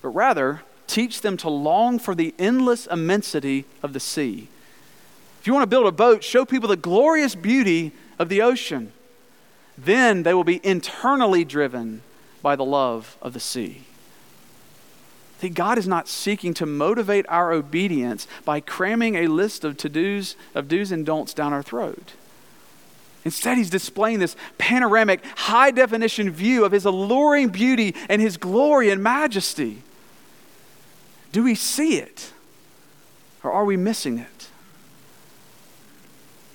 but 0.01 0.09
rather 0.09 0.61
teach 0.87 1.21
them 1.21 1.37
to 1.37 1.49
long 1.49 1.99
for 1.99 2.15
the 2.15 2.33
endless 2.39 2.87
immensity 2.87 3.65
of 3.83 3.93
the 3.93 3.99
sea. 3.99 4.47
If 5.39 5.47
you 5.47 5.53
want 5.53 5.63
to 5.63 5.67
build 5.67 5.87
a 5.87 5.91
boat, 5.91 6.23
show 6.23 6.45
people 6.45 6.67
the 6.67 6.75
glorious 6.75 7.33
beauty 7.33 7.93
of 8.17 8.29
the 8.29 8.41
ocean. 8.41 8.91
Then 9.77 10.23
they 10.23 10.33
will 10.33 10.43
be 10.43 10.59
internally 10.65 11.45
driven 11.45 12.01
by 12.41 12.55
the 12.55 12.65
love 12.65 13.17
of 13.21 13.33
the 13.33 13.39
sea. 13.39 13.83
See, 15.39 15.47
God 15.47 15.77
is 15.77 15.87
not 15.87 16.09
seeking 16.09 16.53
to 16.55 16.65
motivate 16.65 17.25
our 17.29 17.53
obedience 17.53 18.27
by 18.43 18.59
cramming 18.59 19.15
a 19.15 19.27
list 19.27 19.63
of 19.63 19.77
to-dos, 19.77 20.35
of 20.53 20.67
do's 20.67 20.91
and 20.91 21.05
don'ts 21.05 21.33
down 21.33 21.53
our 21.53 21.63
throat. 21.63 22.11
Instead, 23.23 23.57
he's 23.57 23.69
displaying 23.69 24.19
this 24.19 24.35
panoramic, 24.57 25.23
high 25.25 25.71
definition 25.71 26.29
view 26.29 26.65
of 26.65 26.73
his 26.73 26.83
alluring 26.83 27.49
beauty 27.49 27.95
and 28.09 28.21
his 28.21 28.35
glory 28.35 28.89
and 28.89 29.01
majesty. 29.01 29.81
Do 31.31 31.43
we 31.43 31.55
see 31.55 31.97
it? 31.97 32.33
Or 33.43 33.51
are 33.51 33.63
we 33.63 33.77
missing 33.77 34.17
it? 34.17 34.48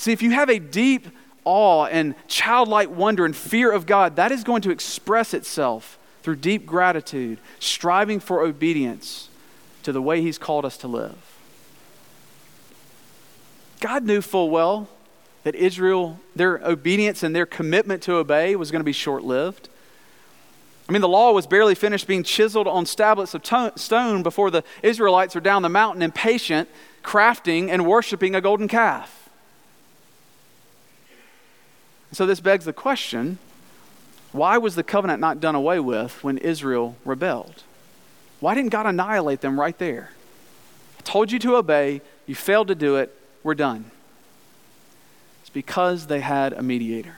See, 0.04 0.12
if 0.12 0.20
you 0.20 0.32
have 0.32 0.50
a 0.50 0.58
deep 0.58 1.08
awe 1.46 1.86
and 1.86 2.14
childlike 2.28 2.90
wonder 2.90 3.24
and 3.24 3.34
fear 3.34 3.72
of 3.72 3.86
God, 3.86 4.16
that 4.16 4.32
is 4.32 4.44
going 4.44 4.60
to 4.60 4.70
express 4.70 5.32
itself 5.32 5.98
through 6.22 6.36
deep 6.36 6.66
gratitude, 6.66 7.38
striving 7.58 8.20
for 8.20 8.42
obedience 8.42 9.30
to 9.82 9.92
the 9.92 10.02
way 10.02 10.20
He's 10.20 10.36
called 10.36 10.66
us 10.66 10.76
to 10.76 10.88
live. 10.88 11.16
God 13.80 14.04
knew 14.04 14.20
full 14.20 14.50
well 14.50 14.90
that 15.42 15.54
Israel, 15.54 16.20
their 16.36 16.58
obedience 16.58 17.22
and 17.22 17.34
their 17.34 17.46
commitment 17.46 18.02
to 18.02 18.16
obey 18.16 18.56
was 18.56 18.70
going 18.70 18.80
to 18.80 18.84
be 18.84 18.92
short 18.92 19.24
lived. 19.24 19.70
I 20.86 20.92
mean, 20.92 21.00
the 21.00 21.08
law 21.08 21.32
was 21.32 21.46
barely 21.46 21.74
finished 21.74 22.06
being 22.06 22.24
chiseled 22.24 22.68
on 22.68 22.84
tablets 22.84 23.32
of 23.32 23.42
to- 23.44 23.72
stone 23.76 24.22
before 24.22 24.50
the 24.50 24.64
Israelites 24.82 25.34
are 25.34 25.40
down 25.40 25.62
the 25.62 25.70
mountain 25.70 26.02
impatient, 26.02 26.68
crafting 27.02 27.70
and 27.70 27.86
worshiping 27.86 28.34
a 28.34 28.42
golden 28.42 28.68
calf. 28.68 29.23
So, 32.14 32.26
this 32.26 32.40
begs 32.40 32.64
the 32.64 32.72
question 32.72 33.38
why 34.30 34.58
was 34.58 34.74
the 34.74 34.82
covenant 34.82 35.20
not 35.20 35.38
done 35.38 35.54
away 35.54 35.78
with 35.78 36.22
when 36.24 36.38
Israel 36.38 36.96
rebelled? 37.04 37.62
Why 38.40 38.54
didn't 38.54 38.70
God 38.70 38.84
annihilate 38.84 39.40
them 39.40 39.60
right 39.60 39.78
there? 39.78 40.10
I 40.98 41.02
told 41.02 41.30
you 41.30 41.38
to 41.38 41.56
obey, 41.56 42.02
you 42.26 42.34
failed 42.34 42.68
to 42.68 42.74
do 42.74 42.96
it, 42.96 43.16
we're 43.44 43.54
done 43.54 43.90
It's 45.40 45.50
because 45.50 46.08
they 46.08 46.20
had 46.20 46.52
a 46.52 46.62
mediator. 46.62 47.14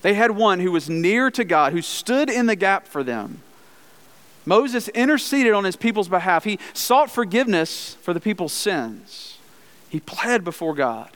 They 0.00 0.14
had 0.14 0.30
one 0.30 0.60
who 0.60 0.72
was 0.72 0.88
near 0.88 1.30
to 1.32 1.44
God, 1.44 1.72
who 1.72 1.82
stood 1.82 2.30
in 2.30 2.46
the 2.46 2.56
gap 2.56 2.86
for 2.86 3.02
them. 3.02 3.42
Moses 4.46 4.88
interceded 4.88 5.52
on 5.52 5.64
his 5.64 5.76
people's 5.76 6.08
behalf. 6.08 6.44
He 6.44 6.58
sought 6.74 7.10
forgiveness 7.10 7.96
for 8.02 8.12
the 8.12 8.20
people's 8.20 8.52
sins. 8.52 9.38
He 9.88 10.00
pled 10.00 10.44
before 10.44 10.74
God 10.74 11.10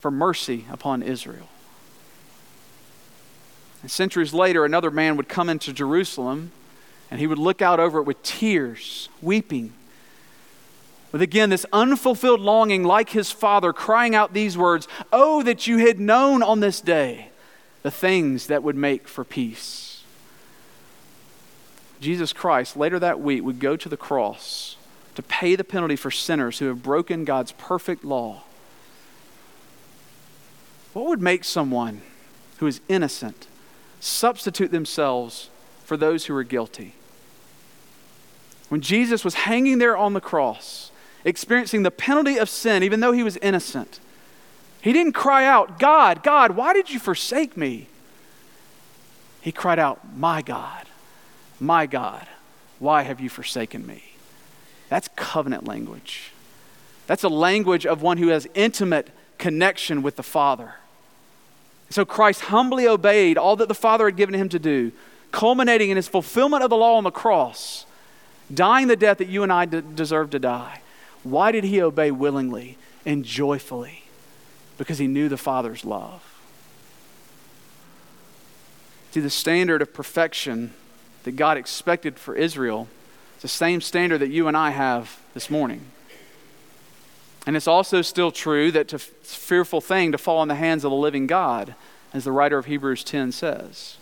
for 0.00 0.10
mercy 0.10 0.66
upon 0.70 1.02
Israel. 1.02 1.48
And 3.86 3.90
centuries 3.92 4.34
later, 4.34 4.64
another 4.64 4.90
man 4.90 5.16
would 5.16 5.28
come 5.28 5.48
into 5.48 5.72
Jerusalem 5.72 6.50
and 7.08 7.20
he 7.20 7.28
would 7.28 7.38
look 7.38 7.62
out 7.62 7.78
over 7.78 8.00
it 8.00 8.02
with 8.02 8.20
tears, 8.24 9.08
weeping, 9.22 9.74
with 11.12 11.22
again 11.22 11.50
this 11.50 11.64
unfulfilled 11.72 12.40
longing, 12.40 12.82
like 12.82 13.10
his 13.10 13.30
father, 13.30 13.72
crying 13.72 14.12
out 14.12 14.32
these 14.32 14.58
words 14.58 14.88
Oh, 15.12 15.40
that 15.44 15.68
you 15.68 15.78
had 15.86 16.00
known 16.00 16.42
on 16.42 16.58
this 16.58 16.80
day 16.80 17.28
the 17.84 17.92
things 17.92 18.48
that 18.48 18.64
would 18.64 18.74
make 18.74 19.06
for 19.06 19.22
peace. 19.22 20.02
Jesus 22.00 22.32
Christ, 22.32 22.76
later 22.76 22.98
that 22.98 23.20
week, 23.20 23.44
would 23.44 23.60
go 23.60 23.76
to 23.76 23.88
the 23.88 23.96
cross 23.96 24.76
to 25.14 25.22
pay 25.22 25.54
the 25.54 25.62
penalty 25.62 25.94
for 25.94 26.10
sinners 26.10 26.58
who 26.58 26.66
have 26.66 26.82
broken 26.82 27.24
God's 27.24 27.52
perfect 27.52 28.04
law. 28.04 28.42
What 30.92 31.06
would 31.06 31.22
make 31.22 31.44
someone 31.44 32.02
who 32.58 32.66
is 32.66 32.80
innocent 32.88 33.46
substitute 34.00 34.70
themselves 34.70 35.50
for 35.84 35.96
those 35.96 36.26
who 36.26 36.36
are 36.36 36.44
guilty? 36.44 36.94
When 38.68 38.80
Jesus 38.80 39.24
was 39.24 39.34
hanging 39.34 39.78
there 39.78 39.96
on 39.96 40.12
the 40.12 40.20
cross, 40.20 40.90
experiencing 41.26 41.82
the 41.82 41.90
penalty 41.90 42.38
of 42.38 42.48
sin, 42.48 42.82
even 42.82 43.00
though 43.00 43.12
he 43.12 43.22
was 43.24 43.36
innocent. 43.38 44.00
He 44.80 44.92
didn't 44.92 45.12
cry 45.12 45.44
out, 45.44 45.78
God, 45.78 46.22
God, 46.22 46.52
why 46.52 46.72
did 46.72 46.88
you 46.88 47.00
forsake 47.00 47.56
me? 47.56 47.88
He 49.40 49.50
cried 49.50 49.80
out, 49.80 50.16
My 50.16 50.40
God, 50.40 50.86
my 51.58 51.86
God, 51.86 52.26
why 52.78 53.02
have 53.02 53.20
you 53.20 53.28
forsaken 53.28 53.86
me? 53.86 54.14
That's 54.88 55.08
covenant 55.16 55.66
language. 55.66 56.30
That's 57.08 57.24
a 57.24 57.28
language 57.28 57.86
of 57.86 58.02
one 58.02 58.18
who 58.18 58.28
has 58.28 58.46
intimate 58.54 59.10
connection 59.38 60.02
with 60.02 60.16
the 60.16 60.22
Father. 60.22 60.74
So 61.90 62.04
Christ 62.04 62.42
humbly 62.42 62.86
obeyed 62.86 63.38
all 63.38 63.56
that 63.56 63.68
the 63.68 63.74
Father 63.74 64.06
had 64.06 64.16
given 64.16 64.34
him 64.34 64.48
to 64.50 64.58
do, 64.58 64.92
culminating 65.32 65.90
in 65.90 65.96
his 65.96 66.08
fulfillment 66.08 66.62
of 66.62 66.70
the 66.70 66.76
law 66.76 66.96
on 66.96 67.04
the 67.04 67.10
cross, 67.10 67.86
dying 68.52 68.88
the 68.88 68.96
death 68.96 69.18
that 69.18 69.28
you 69.28 69.42
and 69.42 69.52
I 69.52 69.64
deserve 69.64 70.30
to 70.30 70.38
die. 70.38 70.80
Why 71.22 71.52
did 71.52 71.64
he 71.64 71.80
obey 71.80 72.10
willingly 72.10 72.76
and 73.04 73.24
joyfully? 73.24 74.04
Because 74.78 74.98
he 74.98 75.06
knew 75.06 75.28
the 75.28 75.36
Father's 75.36 75.84
love. 75.84 76.22
See, 79.12 79.20
the 79.20 79.30
standard 79.30 79.80
of 79.80 79.94
perfection 79.94 80.74
that 81.22 81.36
God 81.36 81.56
expected 81.56 82.18
for 82.18 82.34
Israel 82.34 82.88
is 83.36 83.42
the 83.42 83.48
same 83.48 83.80
standard 83.80 84.18
that 84.18 84.28
you 84.28 84.48
and 84.48 84.56
I 84.56 84.70
have 84.70 85.18
this 85.34 85.48
morning. 85.48 85.80
And 87.46 87.56
it's 87.56 87.68
also 87.68 88.02
still 88.02 88.32
true 88.32 88.70
that 88.72 88.92
it's 88.92 88.94
a 88.94 88.98
fearful 88.98 89.80
thing 89.80 90.12
to 90.12 90.18
fall 90.18 90.42
in 90.42 90.48
the 90.48 90.56
hands 90.56 90.84
of 90.84 90.90
the 90.90 90.96
living 90.96 91.26
God, 91.26 91.74
as 92.12 92.24
the 92.24 92.32
writer 92.32 92.58
of 92.58 92.66
Hebrews 92.66 93.04
10 93.04 93.32
says. 93.32 93.96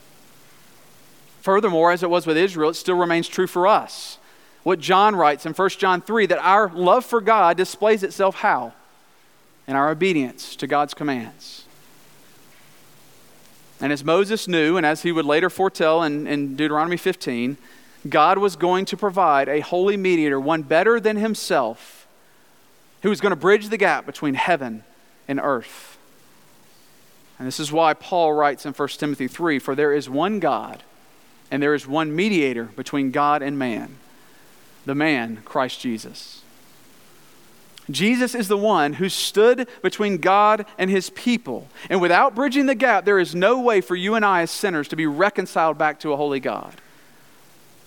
Furthermore, 1.43 1.93
as 1.93 2.03
it 2.03 2.09
was 2.09 2.27
with 2.27 2.39
Israel, 2.39 2.71
it 2.71 2.75
still 2.75 2.97
remains 2.97 3.29
true 3.29 3.47
for 3.47 3.67
us 3.67 4.19
what 4.65 4.81
John 4.81 5.15
writes 5.15 5.47
in 5.47 5.53
1 5.53 5.69
John 5.71 6.01
3 6.01 6.27
that 6.27 6.39
our 6.39 6.69
love 6.71 7.05
for 7.05 7.21
God 7.21 7.57
displays 7.57 8.03
itself 8.03 8.37
how? 8.37 8.73
In 9.69 9.77
our 9.77 9.91
obedience 9.91 10.57
to 10.57 10.67
God's 10.67 10.95
commands. 10.95 11.65
And 13.81 13.93
as 13.93 14.03
Moses 14.03 14.49
knew, 14.49 14.77
and 14.77 14.87
as 14.87 15.03
he 15.03 15.13
would 15.13 15.27
later 15.27 15.51
foretell 15.51 16.03
in, 16.03 16.27
in 16.27 16.57
Deuteronomy 16.57 16.97
15, 16.97 17.59
God 18.09 18.39
was 18.39 18.57
going 18.57 18.87
to 18.87 18.97
provide 18.97 19.49
a 19.49 19.61
holy 19.61 19.97
mediator, 19.97 20.41
one 20.41 20.63
better 20.63 20.99
than 20.99 21.17
himself, 21.17 22.04
who 23.05 23.11
was 23.11 23.21
going 23.21 23.31
to 23.31 23.37
bridge 23.37 23.69
the 23.69 23.77
gap 23.77 24.07
between 24.07 24.33
heaven 24.33 24.83
and 25.29 25.39
earth. 25.39 25.99
And 27.39 27.47
this 27.47 27.61
is 27.61 27.71
why 27.71 27.93
Paul 27.93 28.33
writes 28.33 28.65
in 28.65 28.73
1 28.73 28.89
Timothy 28.89 29.29
3 29.29 29.59
For 29.59 29.75
there 29.75 29.93
is 29.93 30.09
one 30.09 30.41
God, 30.41 30.83
and 31.51 31.63
there 31.63 31.75
is 31.75 31.87
one 31.87 32.17
mediator 32.17 32.65
between 32.65 33.11
God 33.11 33.43
and 33.43 33.59
man 33.59 33.97
the 34.87 34.95
man, 34.95 35.43
Christ 35.45 35.81
Jesus. 35.81 36.43
Jesus 37.91 38.35
is 38.35 38.49
the 38.49 38.57
one 38.57 38.95
who 38.95 39.09
stood 39.09 39.69
between 39.83 40.19
God 40.19 40.67
and 40.79 40.91
his 40.91 41.11
people. 41.11 41.69
And 41.89 42.01
without 42.01 42.35
bridging 42.35 42.67
the 42.67 42.75
gap, 42.75 43.05
there 43.05 43.19
is 43.19 43.35
no 43.35 43.61
way 43.61 43.81
for 43.81 43.97
you 43.97 44.15
and 44.15 44.25
I 44.25 44.43
as 44.43 44.51
sinners 44.51 44.89
to 44.89 44.97
be 44.97 45.07
reconciled 45.07 45.79
back 45.79 46.01
to 46.01 46.13
a 46.13 46.17
holy 46.17 46.41
God. 46.41 46.75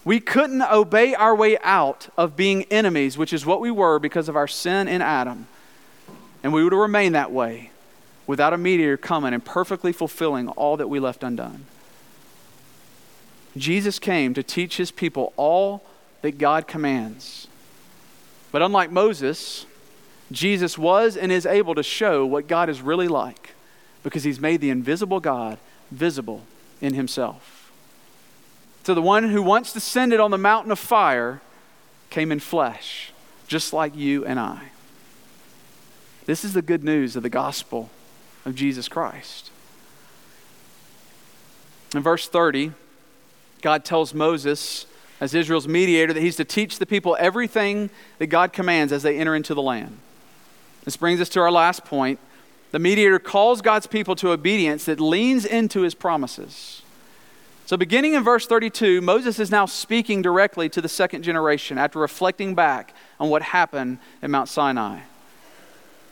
We 0.07 0.21
couldn't 0.21 0.61
obey 0.61 1.15
our 1.15 1.35
way 1.35 1.57
out 1.63 2.07
of 2.15 2.37
being 2.37 2.63
enemies, 2.71 3.17
which 3.17 3.33
is 3.33 3.45
what 3.45 3.59
we 3.59 3.69
were 3.69 3.99
because 3.99 4.29
of 4.29 4.37
our 4.37 4.47
sin 4.47 4.87
in 4.87 5.01
Adam. 5.01 5.47
And 6.41 6.53
we 6.53 6.63
would 6.63 6.71
remain 6.71 7.11
that 7.11 7.29
way 7.29 7.71
without 8.25 8.53
a 8.53 8.57
mediator 8.57 8.95
coming 8.95 9.33
and 9.33 9.43
perfectly 9.43 9.91
fulfilling 9.91 10.47
all 10.47 10.77
that 10.77 10.87
we 10.87 11.01
left 11.01 11.23
undone. 11.23 11.65
Jesus 13.57 13.99
came 13.99 14.33
to 14.33 14.41
teach 14.41 14.77
his 14.77 14.91
people 14.91 15.33
all 15.35 15.83
that 16.21 16.37
God 16.37 16.67
commands. 16.67 17.49
But 18.53 18.61
unlike 18.61 18.89
Moses, 18.89 19.65
Jesus 20.31 20.77
was 20.77 21.17
and 21.17 21.33
is 21.33 21.45
able 21.45 21.75
to 21.75 21.83
show 21.83 22.25
what 22.25 22.47
God 22.47 22.69
is 22.69 22.81
really 22.81 23.09
like 23.09 23.55
because 24.03 24.23
he's 24.23 24.39
made 24.39 24.61
the 24.61 24.69
invisible 24.69 25.19
God 25.19 25.57
visible 25.91 26.43
in 26.79 26.93
himself. 26.93 27.56
So 28.87 28.93
the 28.93 29.01
one 29.01 29.31
who 29.31 29.43
once 29.43 29.73
descended 29.73 30.21
on 30.21 30.31
the 30.31 30.37
mountain 30.37 30.71
of 30.71 30.79
fire 30.79 31.41
came 32.09 32.31
in 32.31 32.39
flesh, 32.39 33.11
just 33.45 33.73
like 33.73 33.93
you 33.93 34.23
and 34.23 34.39
I. 34.39 34.69
This 36.25 36.45
is 36.45 36.53
the 36.53 36.61
good 36.61 36.85
news 36.85 37.17
of 37.17 37.21
the 37.21 37.29
gospel 37.29 37.89
of 38.45 38.55
Jesus 38.55 38.87
Christ. 38.87 39.51
In 41.93 42.01
verse 42.01 42.29
30, 42.29 42.71
God 43.61 43.83
tells 43.83 44.13
Moses, 44.13 44.85
as 45.19 45.35
Israel's 45.35 45.67
mediator, 45.67 46.13
that 46.13 46.23
he's 46.23 46.37
to 46.37 46.45
teach 46.45 46.79
the 46.79 46.85
people 46.85 47.17
everything 47.19 47.89
that 48.19 48.27
God 48.27 48.53
commands 48.53 48.93
as 48.93 49.03
they 49.03 49.19
enter 49.19 49.35
into 49.35 49.53
the 49.53 49.61
land. 49.61 49.97
This 50.85 50.95
brings 50.95 51.19
us 51.19 51.27
to 51.27 51.41
our 51.41 51.51
last 51.51 51.83
point. 51.83 52.19
The 52.71 52.79
mediator 52.79 53.19
calls 53.19 53.61
God's 53.61 53.87
people 53.87 54.15
to 54.15 54.31
obedience 54.31 54.85
that 54.85 55.01
leans 55.01 55.43
into 55.43 55.81
his 55.81 55.93
promises. 55.93 56.83
So, 57.67 57.75
beginning 57.75 58.13
in 58.13 58.23
verse 58.23 58.47
32, 58.47 59.01
Moses 59.01 59.39
is 59.39 59.51
now 59.51 59.65
speaking 59.65 60.21
directly 60.21 60.69
to 60.69 60.79
the 60.79 60.87
second 60.87 61.23
generation 61.23 61.77
after 61.77 61.99
reflecting 61.99 62.55
back 62.55 62.93
on 63.19 63.29
what 63.29 63.41
happened 63.41 63.97
at 64.21 64.29
Mount 64.29 64.47
Sinai. 64.47 65.01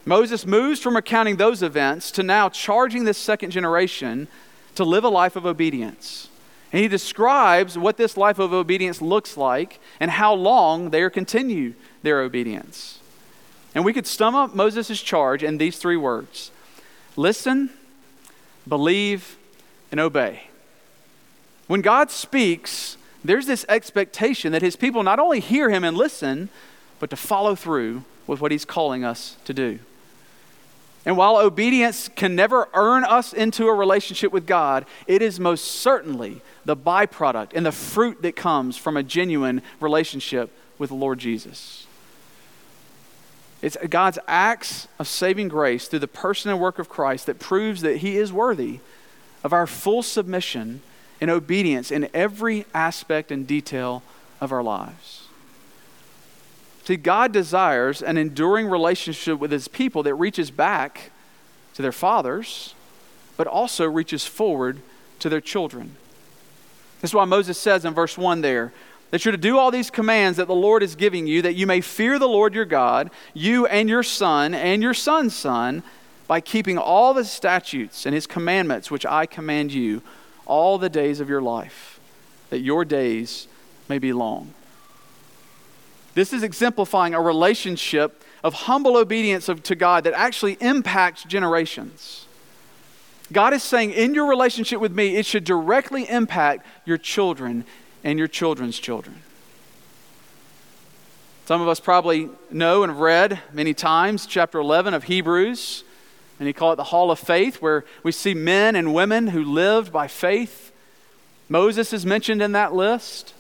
Moses 0.04 0.46
moves 0.46 0.82
from 0.82 0.98
recounting 0.98 1.38
those 1.38 1.63
events 1.63 2.12
to 2.12 2.24
now 2.24 2.50
charging 2.50 3.06
this 3.06 3.18
second 3.18 3.52
generation 3.52 4.28
to 4.76 4.84
live 4.84 5.06
a 5.06 5.08
life 5.08 5.38
of 5.38 5.46
obedience. 5.46 6.28
And 6.74 6.82
he 6.82 6.89
describes 6.89 7.78
what 7.78 7.96
this 7.96 8.18
life 8.18 8.38
of 8.38 8.52
obedience 8.52 9.02
looks 9.02 9.38
like 9.38 9.80
and 10.02 10.12
how 10.12 10.34
long 10.34 10.89
they 10.89 11.02
are 11.04 11.10
continue 11.10 11.74
their 12.04 12.20
obedience. 12.20 13.00
And 13.74 13.86
we 13.86 13.94
could 13.94 14.08
sum 14.08 14.36
up 14.36 14.56
Moses' 14.56 15.02
charge 15.02 15.41
in 15.41 15.58
these 15.58 15.78
three 15.78 15.96
words 15.96 16.52
listen, 17.15 17.70
believe, 18.68 19.38
and 19.89 20.02
obey. 20.02 20.50
When 21.67 21.82
God 21.82 22.12
speaks, 22.12 22.97
there's 23.23 23.47
this 23.47 23.65
expectation 23.67 24.51
that 24.51 24.62
his 24.62 24.75
people 24.75 25.04
not 25.04 25.19
only 25.19 25.39
hear 25.39 25.69
him 25.69 25.84
and 25.84 25.97
listen, 25.97 26.49
but 26.99 27.10
to 27.10 27.15
follow 27.15 27.56
through 27.56 28.04
with 28.28 28.39
what 28.39 28.51
he's 28.51 28.65
calling 28.65 29.04
us 29.04 29.38
to 29.45 29.54
do. 29.54 29.80
And 31.06 31.17
while 31.17 31.38
obedience 31.38 32.08
can 32.08 32.36
never 32.36 32.67
earn 32.73 33.04
us 33.04 33.32
into 33.32 33.67
a 33.67 33.73
relationship 33.73 34.32
with 34.32 34.47
God, 34.47 34.86
it 35.06 35.21
is 35.21 35.39
most 35.39 35.65
certainly 35.65 36.41
the 36.65 36.75
byproduct 36.75 37.51
and 37.54 37.65
the 37.65 37.71
fruit 37.71 38.23
that 38.23 38.36
comes 38.36 38.75
from 38.75 38.97
a 38.97 39.04
genuine 39.04 39.62
relationship 39.80 40.51
with 40.80 40.89
the 40.89 40.95
Lord 40.95 41.19
Jesus. 41.19 41.86
It's 43.62 43.78
God's 43.89 44.19
acts 44.28 44.88
of 44.99 45.08
saving 45.08 45.47
grace 45.47 45.88
through 45.88 45.99
the 45.99 46.08
person 46.08 46.51
and 46.51 46.60
work 46.60 46.80
of 46.80 46.89
Christ 46.89 47.28
that 47.28 47.39
proves 47.39 47.82
that 47.82 47.97
He 47.97 48.17
is 48.17 48.34
worthy 48.34 48.80
of 49.43 49.54
our 49.54 49.67
full 49.67 50.01
submission 50.01 50.82
and 51.21 51.30
obedience 51.30 51.91
in 51.91 52.10
every 52.13 52.65
aspect 52.73 53.32
and 53.32 53.47
detail 53.47 54.04
of 54.41 54.51
our 54.51 54.63
lives. 54.63 55.28
See, 56.86 56.97
God 56.97 57.32
desires 57.32 58.01
an 58.01 58.17
enduring 58.17 58.67
relationship 58.67 59.39
with 59.39 59.51
His 59.51 59.67
people 59.67 60.04
that 60.04 60.15
reaches 60.15 60.51
back 60.51 61.12
to 61.73 61.82
their 61.82 61.91
fathers, 61.91 62.75
but 63.38 63.47
also 63.47 63.86
reaches 63.86 64.25
forward 64.25 64.80
to 65.19 65.30
their 65.30 65.41
children. 65.41 65.95
That's 67.01 67.13
why 67.13 67.25
Moses 67.25 67.58
says 67.58 67.86
in 67.86 67.93
verse 67.93 68.17
1 68.17 68.41
there 68.41 68.71
that 69.12 69.23
you're 69.23 69.32
to 69.32 69.38
do 69.38 69.58
all 69.58 69.71
these 69.71 69.89
commands 69.89 70.38
that 70.38 70.47
the 70.47 70.56
Lord 70.56 70.84
is 70.84 70.95
giving 70.95 71.28
you, 71.28 71.41
that 71.43 71.56
you 71.56 71.67
may 71.67 71.80
fear 71.82 72.19
the 72.19 72.28
Lord 72.28 72.54
your 72.54 72.65
God, 72.65 73.12
you 73.34 73.65
and 73.65 73.88
your 73.88 74.04
son 74.04 74.54
and 74.54 74.82
your 74.82 74.93
son's 74.93 75.36
son, 75.36 75.84
by 76.28 76.41
keeping 76.41 76.78
all 76.78 77.13
the 77.13 77.23
statutes 77.23 78.06
and 78.06 78.15
his 78.15 78.28
commandments 78.28 78.89
which 78.89 79.06
I 79.06 79.25
command 79.25 79.71
you 79.71 80.01
all 80.46 80.78
the 80.78 80.90
days 80.90 81.20
of 81.20 81.30
your 81.30 81.42
life, 81.42 82.00
that 82.50 82.60
your 82.60 82.86
days 82.86 83.48
may 83.90 84.00
be 84.00 84.14
long. 84.14 84.54
This 86.14 86.32
is 86.32 86.44
exemplifying 86.44 87.14
a 87.14 87.22
relationship 87.22 88.24
of 88.44 88.54
humble 88.54 88.96
obedience 88.96 89.48
to 89.48 89.76
God 89.76 90.04
that 90.04 90.14
actually 90.14 90.54
impacts 90.62 91.24
generations. 91.24 92.26
God 93.32 93.54
is 93.54 93.64
saying, 93.64 93.92
in 93.92 94.14
your 94.14 94.28
relationship 94.28 94.80
with 94.80 94.92
me, 94.92 95.16
it 95.16 95.26
should 95.26 95.44
directly 95.44 96.08
impact 96.08 96.66
your 96.86 96.98
children 96.98 97.66
and 98.04 98.20
your 98.20 98.28
children's 98.28 98.78
children. 98.78 99.24
Some 101.46 101.62
of 101.62 101.68
us 101.68 101.80
probably 101.80 102.30
know 102.52 102.84
and 102.84 102.92
have 102.92 103.00
read 103.00 103.40
many 103.52 103.74
times 103.74 104.26
chapter 104.26 104.60
11 104.60 104.94
of 104.94 105.06
Hebrews, 105.06 105.84
and 106.39 106.48
he 106.48 106.54
call 106.54 106.74
it 106.74 106.76
the 106.76 106.86
Hall 106.86 107.12
of 107.12 107.19
Faith, 107.19 107.62
where 107.62 107.86
we 108.04 108.12
see 108.12 108.34
men 108.34 108.76
and 108.76 108.93
women 108.93 109.28
who 109.28 109.43
lived 109.43 109.91
by 109.91 110.08
faith. 110.08 110.71
Moses 111.48 111.93
is 111.93 112.06
mentioned 112.06 112.41
in 112.41 112.52
that 112.54 112.74
list. 112.74 113.34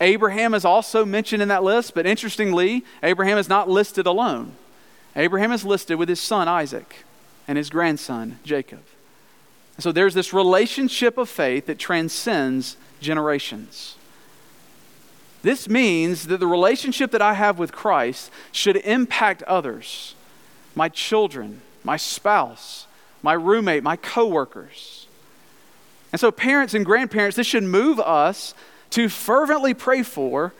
Abraham 0.00 0.54
is 0.54 0.64
also 0.64 1.04
mentioned 1.04 1.42
in 1.42 1.48
that 1.48 1.62
list, 1.62 1.94
but 1.94 2.06
interestingly, 2.06 2.84
Abraham 3.02 3.38
is 3.38 3.48
not 3.48 3.68
listed 3.68 4.06
alone. 4.06 4.52
Abraham 5.14 5.52
is 5.52 5.64
listed 5.64 5.98
with 5.98 6.08
his 6.08 6.20
son 6.20 6.48
Isaac 6.48 7.04
and 7.46 7.56
his 7.56 7.70
grandson 7.70 8.40
Jacob. 8.44 8.82
So 9.78 9.92
there's 9.92 10.14
this 10.14 10.32
relationship 10.32 11.18
of 11.18 11.28
faith 11.28 11.66
that 11.66 11.78
transcends 11.78 12.76
generations. 13.00 13.96
This 15.42 15.68
means 15.68 16.26
that 16.28 16.40
the 16.40 16.46
relationship 16.46 17.10
that 17.10 17.22
I 17.22 17.34
have 17.34 17.58
with 17.58 17.70
Christ 17.70 18.30
should 18.50 18.76
impact 18.78 19.42
others 19.44 20.14
my 20.74 20.88
children, 20.88 21.60
my 21.84 21.96
spouse, 21.96 22.86
my 23.22 23.34
roommate, 23.34 23.82
my 23.82 23.96
coworkers. 23.96 25.06
And 26.12 26.20
so, 26.20 26.30
parents 26.30 26.74
and 26.74 26.84
grandparents, 26.84 27.36
this 27.36 27.46
should 27.46 27.64
move 27.64 28.00
us 28.00 28.54
to 28.90 29.08
fervently 29.08 29.74
pray 29.74 30.02
for 30.02 30.52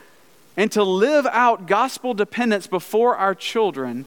and 0.56 0.70
to 0.72 0.82
live 0.82 1.26
out 1.26 1.66
gospel 1.66 2.14
dependence 2.14 2.66
before 2.66 3.16
our 3.16 3.34
children 3.34 4.06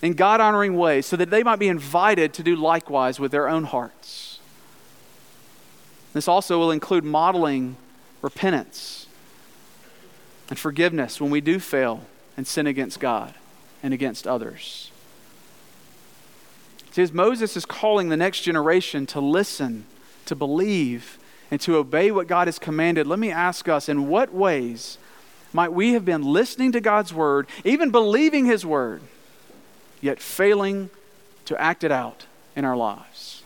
in 0.00 0.14
God 0.14 0.40
honoring 0.40 0.76
ways 0.76 1.06
so 1.06 1.16
that 1.16 1.30
they 1.30 1.42
might 1.42 1.58
be 1.58 1.68
invited 1.68 2.32
to 2.34 2.42
do 2.42 2.56
likewise 2.56 3.20
with 3.20 3.32
their 3.32 3.48
own 3.48 3.64
hearts. 3.64 4.40
This 6.12 6.28
also 6.28 6.58
will 6.58 6.70
include 6.70 7.04
modeling 7.04 7.76
repentance 8.20 9.06
and 10.48 10.56
forgiveness 10.56 11.20
when 11.20 11.30
we 11.30 11.40
do 11.40 11.58
fail 11.58 12.02
and 12.36 12.46
sin 12.46 12.68
against 12.68 13.00
God 13.00 13.34
and 13.82 13.92
against 13.92 14.26
others. 14.28 14.91
See, 16.92 17.02
as 17.02 17.12
Moses 17.12 17.56
is 17.56 17.64
calling 17.64 18.10
the 18.10 18.16
next 18.16 18.42
generation 18.42 19.06
to 19.06 19.20
listen, 19.20 19.86
to 20.26 20.36
believe, 20.36 21.18
and 21.50 21.60
to 21.62 21.76
obey 21.76 22.10
what 22.10 22.26
God 22.26 22.48
has 22.48 22.58
commanded, 22.58 23.06
let 23.06 23.18
me 23.18 23.30
ask 23.30 23.68
us 23.68 23.88
in 23.88 24.08
what 24.08 24.32
ways 24.32 24.98
might 25.54 25.72
we 25.72 25.94
have 25.94 26.04
been 26.04 26.22
listening 26.22 26.72
to 26.72 26.80
God's 26.80 27.12
word, 27.12 27.46
even 27.64 27.90
believing 27.90 28.44
his 28.44 28.64
word, 28.64 29.00
yet 30.00 30.20
failing 30.20 30.90
to 31.46 31.58
act 31.60 31.82
it 31.82 31.92
out 31.92 32.26
in 32.54 32.64
our 32.64 32.76
lives? 32.76 33.42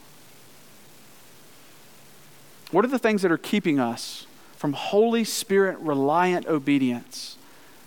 What 2.72 2.84
are 2.84 2.88
the 2.88 2.98
things 2.98 3.22
that 3.22 3.30
are 3.30 3.38
keeping 3.38 3.78
us 3.78 4.26
from 4.56 4.72
Holy 4.72 5.22
Spirit 5.22 5.78
reliant 5.78 6.46
obedience 6.46 7.36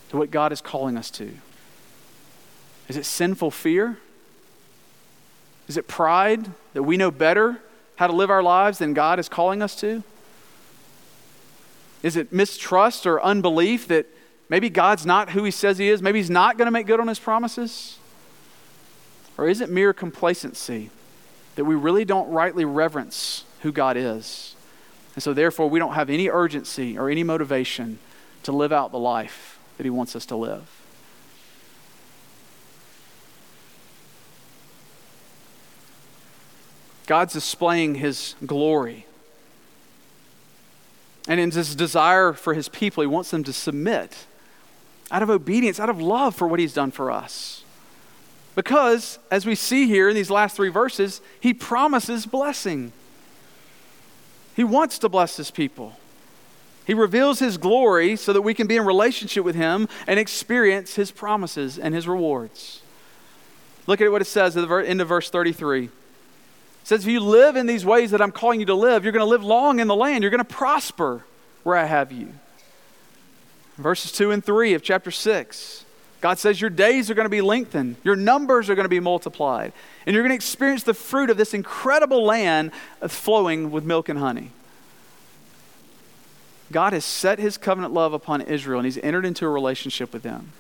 to 0.10 0.18
what 0.18 0.32
God 0.32 0.54
is 0.54 0.62
calling 0.62 0.98
us 0.98 1.12
to? 1.12 1.32
Is 2.88 2.96
it 2.96 3.06
sinful 3.06 3.52
fear? 3.52 3.98
Is 5.70 5.78
it 5.78 5.88
pride 5.88 6.50
that 6.74 6.84
we 6.84 6.98
know 6.98 7.12
better 7.12 7.62
how 7.96 8.08
to 8.08 8.14
live 8.14 8.32
our 8.32 8.42
lives 8.42 8.80
than 8.80 8.94
God 8.94 9.20
is 9.20 9.30
calling 9.30 9.62
us 9.62 9.76
to? 9.82 10.04
Is 12.02 12.18
it 12.18 12.34
mistrust 12.34 13.06
or 13.06 13.22
unbelief 13.22 13.88
that 13.88 14.08
maybe 14.50 14.70
God's 14.70 15.06
not 15.06 15.30
who 15.30 15.44
He 15.44 15.52
says 15.52 15.78
He 15.78 15.90
is? 15.90 16.02
Maybe 16.02 16.18
He's 16.18 16.30
not 16.30 16.58
going 16.58 16.66
to 16.66 16.72
make 16.72 16.88
good 16.88 17.00
on 17.00 17.08
His 17.08 17.20
promises? 17.20 18.00
Or 19.38 19.48
is 19.48 19.62
it 19.62 19.70
mere 19.70 19.94
complacency 19.94 20.90
that 21.56 21.66
we 21.66 21.76
really 21.76 22.04
don't 22.04 22.30
rightly 22.32 22.66
reverence 22.66 23.46
who 23.62 23.72
God 23.72 23.96
is? 23.96 24.56
And 25.14 25.22
so, 25.22 25.34
therefore, 25.34 25.70
we 25.70 25.78
don't 25.78 25.94
have 25.94 26.10
any 26.10 26.30
urgency 26.30 26.98
or 26.98 27.10
any 27.10 27.24
motivation 27.24 28.00
to 28.44 28.52
live 28.52 28.72
out 28.72 28.92
the 28.92 29.00
life 29.00 29.60
that 29.78 29.84
He 29.84 29.90
wants 29.90 30.16
us 30.16 30.26
to 30.28 30.36
live. 30.36 30.79
God's 37.10 37.34
displaying 37.34 37.96
his 37.96 38.36
glory. 38.46 39.08
And 41.28 41.40
in 41.40 41.50
his 41.50 41.74
desire 41.74 42.34
for 42.34 42.54
his 42.54 42.70
people, 42.70 43.02
he 43.02 43.08
wants 43.08 43.32
them 43.32 43.44
to 43.46 43.52
submit 43.52 44.28
out 45.10 45.24
of 45.24 45.30
obedience, 45.32 45.80
out 45.80 45.90
of 45.90 46.00
love 46.00 46.36
for 46.36 46.48
what 46.48 46.60
he's 46.60 46.76
done 46.76 46.92
for 46.92 47.10
us. 47.10 47.64
Because, 48.54 49.18
as 49.32 49.44
we 49.44 49.56
see 49.56 49.88
here 49.88 50.08
in 50.08 50.14
these 50.14 50.30
last 50.30 50.56
three 50.56 50.70
verses, 50.70 51.20
he 51.40 51.52
promises 51.52 52.28
blessing. 52.28 52.92
He 54.56 54.64
wants 54.64 55.00
to 55.00 55.10
bless 55.10 55.36
his 55.36 55.50
people. 55.50 55.98
He 56.86 56.94
reveals 56.94 57.40
his 57.40 57.58
glory 57.58 58.18
so 58.18 58.34
that 58.34 58.44
we 58.44 58.54
can 58.54 58.68
be 58.68 58.76
in 58.76 58.86
relationship 58.86 59.44
with 59.44 59.56
him 59.56 59.88
and 60.06 60.20
experience 60.20 60.94
his 60.94 61.10
promises 61.10 61.80
and 61.80 61.96
his 61.96 62.08
rewards. 62.08 62.84
Look 63.88 64.00
at 64.00 64.12
what 64.12 64.22
it 64.22 64.26
says 64.26 64.56
at 64.56 64.68
the 64.68 64.76
end 64.76 65.02
of 65.02 65.08
verse 65.08 65.32
33. 65.32 65.90
Says, 66.90 67.06
If 67.06 67.12
you 67.12 67.20
live 67.20 67.56
in 67.56 67.68
these 67.68 67.86
ways 67.86 68.10
that 68.10 68.20
I'm 68.20 68.32
calling 68.32 68.60
you 68.60 68.66
to 68.66 68.74
live, 68.74 69.04
you're 69.04 69.12
going 69.12 69.24
to 69.24 69.30
live 69.30 69.44
long 69.44 69.80
in 69.80 69.88
the 69.88 69.96
land. 69.96 70.24
You're 70.24 70.32
going 70.32 70.40
to 70.40 70.44
prosper 70.44 71.24
where 71.62 71.78
I 71.78 71.86
have 71.86 72.12
you. 72.12 72.30
Verses 73.78 74.12
2 74.12 74.32
and 74.32 74.44
3 74.44 74.74
of 74.74 74.82
chapter 74.82 75.12
6. 75.12 75.86
God 76.20 76.40
says 76.40 76.60
your 76.60 76.72
days 76.72 77.12
are 77.12 77.14
going 77.14 77.28
to 77.28 77.30
be 77.30 77.42
lengthened, 77.42 77.98
your 78.04 78.16
numbers 78.16 78.72
are 78.72 78.76
going 78.76 78.86
to 78.86 78.90
be 78.90 79.00
multiplied, 79.00 79.72
and 80.08 80.16
you're 80.16 80.24
going 80.24 80.32
to 80.32 80.36
experience 80.36 80.82
the 80.82 80.96
fruit 80.96 81.30
of 81.30 81.38
this 81.38 81.54
incredible 81.54 82.26
land 82.26 82.72
flowing 83.08 83.70
with 83.70 83.84
milk 83.84 84.10
and 84.10 84.18
honey. 84.18 84.50
God 86.72 86.94
has 86.94 87.06
set 87.06 87.38
his 87.38 87.56
covenant 87.56 87.94
love 87.94 88.14
upon 88.14 88.42
Israel 88.42 88.80
and 88.80 88.88
he's 88.88 88.98
entered 88.98 89.26
into 89.26 89.46
a 89.46 89.50
relationship 89.50 90.12
with 90.12 90.24
them. 90.24 90.54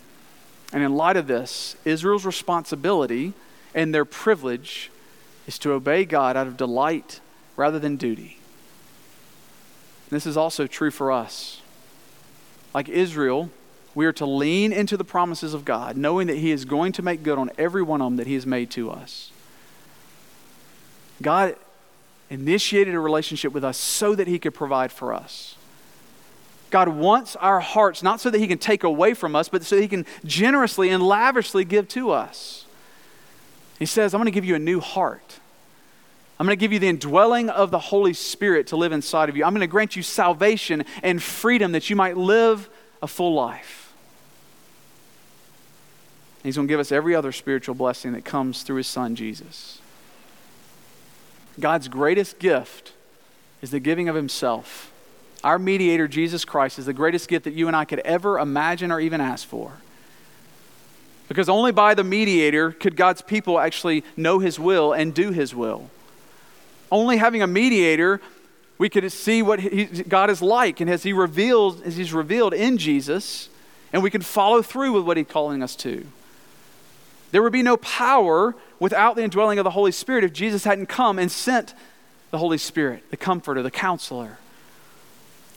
And 0.71 0.83
in 0.83 0.95
light 0.95 1.17
of 1.17 1.25
this, 1.25 1.75
Israel's 1.85 2.23
responsibility 2.23 3.33
and 3.73 3.95
their 3.95 4.05
privilege 4.05 4.91
is 5.49 5.57
to 5.57 5.71
obey 5.71 6.05
God 6.05 6.37
out 6.37 6.45
of 6.45 6.57
delight 6.57 7.21
rather 7.57 7.79
than 7.79 7.95
duty. 7.95 8.37
This 10.11 10.27
is 10.27 10.37
also 10.37 10.67
true 10.67 10.91
for 10.91 11.11
us. 11.11 11.63
Like 12.71 12.87
Israel, 12.87 13.49
we 13.95 14.05
are 14.05 14.13
to 14.13 14.27
lean 14.27 14.71
into 14.71 14.95
the 14.95 15.03
promises 15.03 15.55
of 15.55 15.65
God, 15.65 15.97
knowing 15.97 16.27
that 16.27 16.37
He 16.37 16.51
is 16.51 16.65
going 16.65 16.91
to 16.91 17.01
make 17.01 17.23
good 17.23 17.39
on 17.39 17.49
every 17.57 17.81
one 17.81 17.99
of 17.99 18.05
them 18.05 18.17
that 18.17 18.27
He 18.27 18.35
has 18.35 18.45
made 18.45 18.69
to 18.71 18.91
us. 18.91 19.31
God 21.19 21.55
initiated 22.29 22.93
a 22.93 22.99
relationship 22.99 23.51
with 23.51 23.63
us 23.63 23.75
so 23.75 24.13
that 24.13 24.27
He 24.27 24.37
could 24.37 24.53
provide 24.53 24.91
for 24.91 25.15
us. 25.15 25.55
God 26.69 26.89
wants 26.89 27.35
our 27.37 27.59
hearts 27.59 28.03
not 28.03 28.21
so 28.21 28.29
that 28.29 28.37
He 28.37 28.45
can 28.45 28.59
take 28.59 28.83
away 28.83 29.15
from 29.15 29.35
us, 29.35 29.49
but 29.49 29.63
so 29.63 29.81
He 29.81 29.87
can 29.87 30.05
generously 30.23 30.91
and 30.91 31.01
lavishly 31.01 31.65
give 31.65 31.87
to 31.87 32.11
us. 32.11 32.65
He 33.79 33.85
says, 33.85 34.13
I'm 34.13 34.19
going 34.19 34.25
to 34.25 34.31
give 34.31 34.45
you 34.45 34.55
a 34.55 34.59
new 34.59 34.79
heart. 34.79 35.39
I'm 36.37 36.45
going 36.45 36.57
to 36.57 36.59
give 36.59 36.71
you 36.71 36.79
the 36.79 36.87
indwelling 36.87 37.49
of 37.49 37.71
the 37.71 37.79
Holy 37.79 38.13
Spirit 38.13 38.67
to 38.67 38.77
live 38.77 38.91
inside 38.91 39.29
of 39.29 39.35
you. 39.35 39.43
I'm 39.43 39.53
going 39.53 39.61
to 39.61 39.67
grant 39.67 39.95
you 39.95 40.03
salvation 40.03 40.85
and 41.01 41.21
freedom 41.21 41.71
that 41.71 41.89
you 41.89 41.95
might 41.95 42.17
live 42.17 42.69
a 43.01 43.07
full 43.07 43.33
life. 43.33 43.93
He's 46.43 46.55
going 46.55 46.67
to 46.67 46.71
give 46.71 46.79
us 46.79 46.91
every 46.91 47.15
other 47.15 47.31
spiritual 47.31 47.75
blessing 47.75 48.13
that 48.13 48.23
comes 48.23 48.63
through 48.63 48.77
His 48.77 48.87
Son, 48.87 49.15
Jesus. 49.15 49.79
God's 51.59 51.89
greatest 51.89 52.39
gift 52.39 52.93
is 53.61 53.71
the 53.71 53.79
giving 53.81 54.07
of 54.07 54.15
Himself. 54.15 54.91
Our 55.43 55.59
mediator, 55.59 56.07
Jesus 56.07 56.45
Christ, 56.45 56.79
is 56.79 56.85
the 56.85 56.93
greatest 56.93 57.27
gift 57.27 57.45
that 57.45 57.53
you 57.53 57.67
and 57.67 57.75
I 57.75 57.83
could 57.85 57.99
ever 57.99 58.39
imagine 58.39 58.91
or 58.91 58.99
even 58.99 59.19
ask 59.19 59.47
for. 59.47 59.73
Because 61.29 61.47
only 61.47 61.71
by 61.71 61.93
the 61.93 62.03
mediator 62.03 62.71
could 62.71 62.97
God's 62.97 63.21
people 63.21 63.59
actually 63.59 64.03
know 64.17 64.39
His 64.39 64.59
will 64.59 64.91
and 64.91 65.13
do 65.13 65.31
His 65.31 65.55
will 65.55 65.89
only 66.91 67.17
having 67.17 67.41
a 67.41 67.47
mediator, 67.47 68.21
we 68.77 68.89
could 68.89 69.09
see 69.11 69.41
what 69.41 69.59
he, 69.59 69.85
God 69.85 70.29
is 70.29 70.41
like 70.41 70.79
and 70.79 70.89
as 70.89 71.03
he 71.03 71.13
reveals, 71.13 71.81
as 71.81 71.97
he's 71.97 72.13
revealed 72.13 72.53
in 72.53 72.77
Jesus, 72.77 73.49
and 73.91 74.03
we 74.03 74.09
can 74.09 74.21
follow 74.21 74.61
through 74.61 74.93
with 74.93 75.03
what 75.03 75.17
he's 75.17 75.27
calling 75.27 75.61
us 75.61 75.75
to. 75.77 76.05
There 77.31 77.43
would 77.43 77.53
be 77.53 77.63
no 77.63 77.77
power 77.77 78.55
without 78.79 79.15
the 79.15 79.23
indwelling 79.23 79.59
of 79.59 79.63
the 79.63 79.71
Holy 79.71 79.91
Spirit 79.91 80.23
if 80.23 80.33
Jesus 80.33 80.63
hadn't 80.63 80.87
come 80.87 81.19
and 81.19 81.31
sent 81.31 81.73
the 82.31 82.37
Holy 82.37 82.57
Spirit, 82.57 83.03
the 83.11 83.17
comforter, 83.17 83.61
the 83.61 83.71
counselor. 83.71 84.37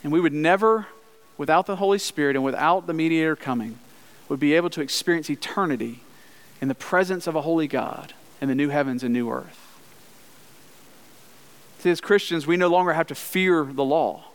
And 0.02 0.12
we 0.12 0.20
would 0.20 0.32
never, 0.32 0.88
without 1.38 1.66
the 1.66 1.76
Holy 1.76 1.98
Spirit 1.98 2.36
and 2.36 2.44
without 2.44 2.86
the 2.86 2.92
mediator 2.92 3.36
coming, 3.36 3.78
would 4.28 4.40
be 4.40 4.54
able 4.54 4.70
to 4.70 4.80
experience 4.80 5.28
eternity 5.28 6.00
in 6.60 6.68
the 6.68 6.74
presence 6.74 7.26
of 7.26 7.34
a 7.34 7.42
holy 7.42 7.66
God 7.66 8.14
in 8.40 8.48
the 8.48 8.54
new 8.54 8.68
heavens 8.68 9.02
and 9.02 9.12
new 9.12 9.30
earth. 9.30 9.58
See, 11.80 11.90
as 11.90 12.00
Christians, 12.00 12.46
we 12.46 12.56
no 12.56 12.68
longer 12.68 12.92
have 12.92 13.08
to 13.08 13.14
fear 13.14 13.64
the 13.64 13.84
law 13.84 14.26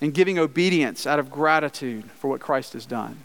and 0.00 0.14
giving 0.14 0.38
obedience 0.38 1.06
out 1.06 1.18
of 1.18 1.30
gratitude 1.30 2.10
for 2.12 2.28
what 2.28 2.40
Christ 2.40 2.72
has 2.72 2.86
done. 2.86 3.18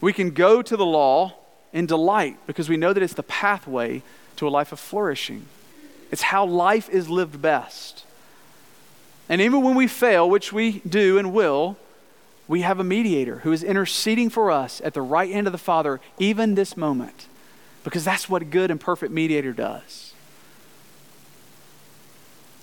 We 0.00 0.12
can 0.12 0.30
go 0.30 0.62
to 0.62 0.76
the 0.76 0.86
law 0.86 1.34
in 1.72 1.86
delight 1.86 2.36
because 2.46 2.68
we 2.68 2.76
know 2.76 2.92
that 2.92 3.02
it's 3.02 3.14
the 3.14 3.22
pathway 3.22 4.02
to 4.36 4.46
a 4.46 4.50
life 4.50 4.72
of 4.72 4.78
flourishing. 4.78 5.46
It's 6.10 6.22
how 6.22 6.46
life 6.46 6.88
is 6.88 7.10
lived 7.10 7.42
best. 7.42 8.04
And 9.28 9.40
even 9.40 9.62
when 9.62 9.74
we 9.74 9.86
fail, 9.86 10.28
which 10.28 10.52
we 10.52 10.78
do 10.80 11.18
and 11.18 11.32
will, 11.32 11.76
we 12.48 12.62
have 12.62 12.80
a 12.80 12.84
mediator 12.84 13.40
who 13.40 13.52
is 13.52 13.62
interceding 13.62 14.30
for 14.30 14.50
us 14.50 14.80
at 14.82 14.94
the 14.94 15.02
right 15.02 15.30
hand 15.30 15.46
of 15.46 15.52
the 15.52 15.58
Father, 15.58 16.00
even 16.18 16.54
this 16.54 16.76
moment, 16.76 17.26
because 17.84 18.04
that's 18.04 18.28
what 18.28 18.40
a 18.40 18.46
good 18.46 18.70
and 18.70 18.80
perfect 18.80 19.12
mediator 19.12 19.52
does. 19.52 20.14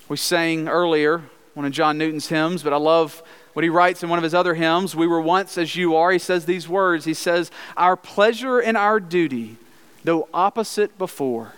We 0.10 0.17
sang 0.17 0.67
earlier 0.67 1.24
one 1.54 1.65
of 1.65 1.71
John 1.71 1.98
Newton's 1.98 2.28
hymns, 2.28 2.63
but 2.63 2.74
I 2.74 2.78
love 2.78 3.24
what 3.54 3.63
he 3.63 3.69
writes 3.69 4.04
in 4.04 4.10
one 4.10 4.19
of 4.19 4.24
his 4.24 4.34
other 4.34 4.56
hymns. 4.56 4.95
We 4.95 5.08
were 5.08 5.21
once 5.21 5.58
as 5.58 5.76
you 5.76 5.95
are. 5.95 6.12
He 6.12 6.19
says 6.19 6.45
these 6.45 6.67
words 6.67 7.06
He 7.06 7.13
says, 7.13 7.50
Our 7.78 7.95
pleasure 7.95 8.60
and 8.60 8.76
our 8.76 9.00
duty, 9.00 9.58
though 10.04 10.28
opposite 10.34 10.98
before, 10.98 11.54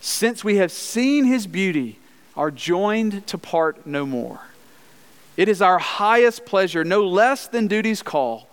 since 0.00 0.44
we 0.44 0.56
have 0.56 0.70
seen 0.70 1.24
his 1.24 1.46
beauty, 1.46 1.98
are 2.36 2.50
joined 2.50 3.26
to 3.28 3.38
part 3.38 3.86
no 3.86 4.04
more. 4.04 4.40
It 5.36 5.48
is 5.48 5.60
our 5.60 5.78
highest 5.78 6.44
pleasure, 6.44 6.84
no 6.84 7.06
less 7.06 7.48
than 7.48 7.66
duty's 7.66 8.02
call, 8.02 8.48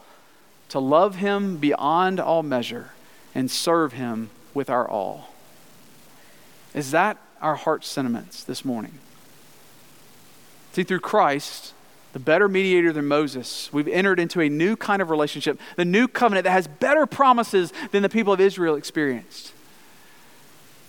to 0.70 0.80
love 0.80 1.16
him 1.16 1.58
beyond 1.58 2.20
all 2.20 2.44
measure 2.44 2.92
and 3.36 3.52
serve 3.52 3.94
him 3.94 4.30
with 4.54 4.70
our 4.70 4.88
all. 4.88 5.34
Is 6.74 6.92
that 6.92 7.18
our 7.42 7.56
heart 7.56 7.84
sentiments 7.84 8.44
this 8.44 8.64
morning? 8.64 9.00
See, 10.74 10.84
through 10.84 11.02
Christ, 11.02 11.74
the 12.14 12.20
better 12.20 12.48
mediator 12.48 12.94
than 12.94 13.06
Moses, 13.06 13.70
we've 13.72 13.88
entered 13.88 14.20
into 14.20 14.42
a 14.42 14.50
new 14.50 14.76
kind 14.76 15.02
of 15.02 15.10
relationship, 15.10 15.60
the 15.76 15.86
new 15.86 16.08
covenant 16.08 16.46
that 16.46 16.52
has 16.52 16.68
better 16.68 17.06
promises 17.06 17.74
than 17.92 18.04
the 18.04 18.10
people 18.10 18.34
of 18.34 18.40
Israel 18.40 18.76
experienced. 18.76 19.54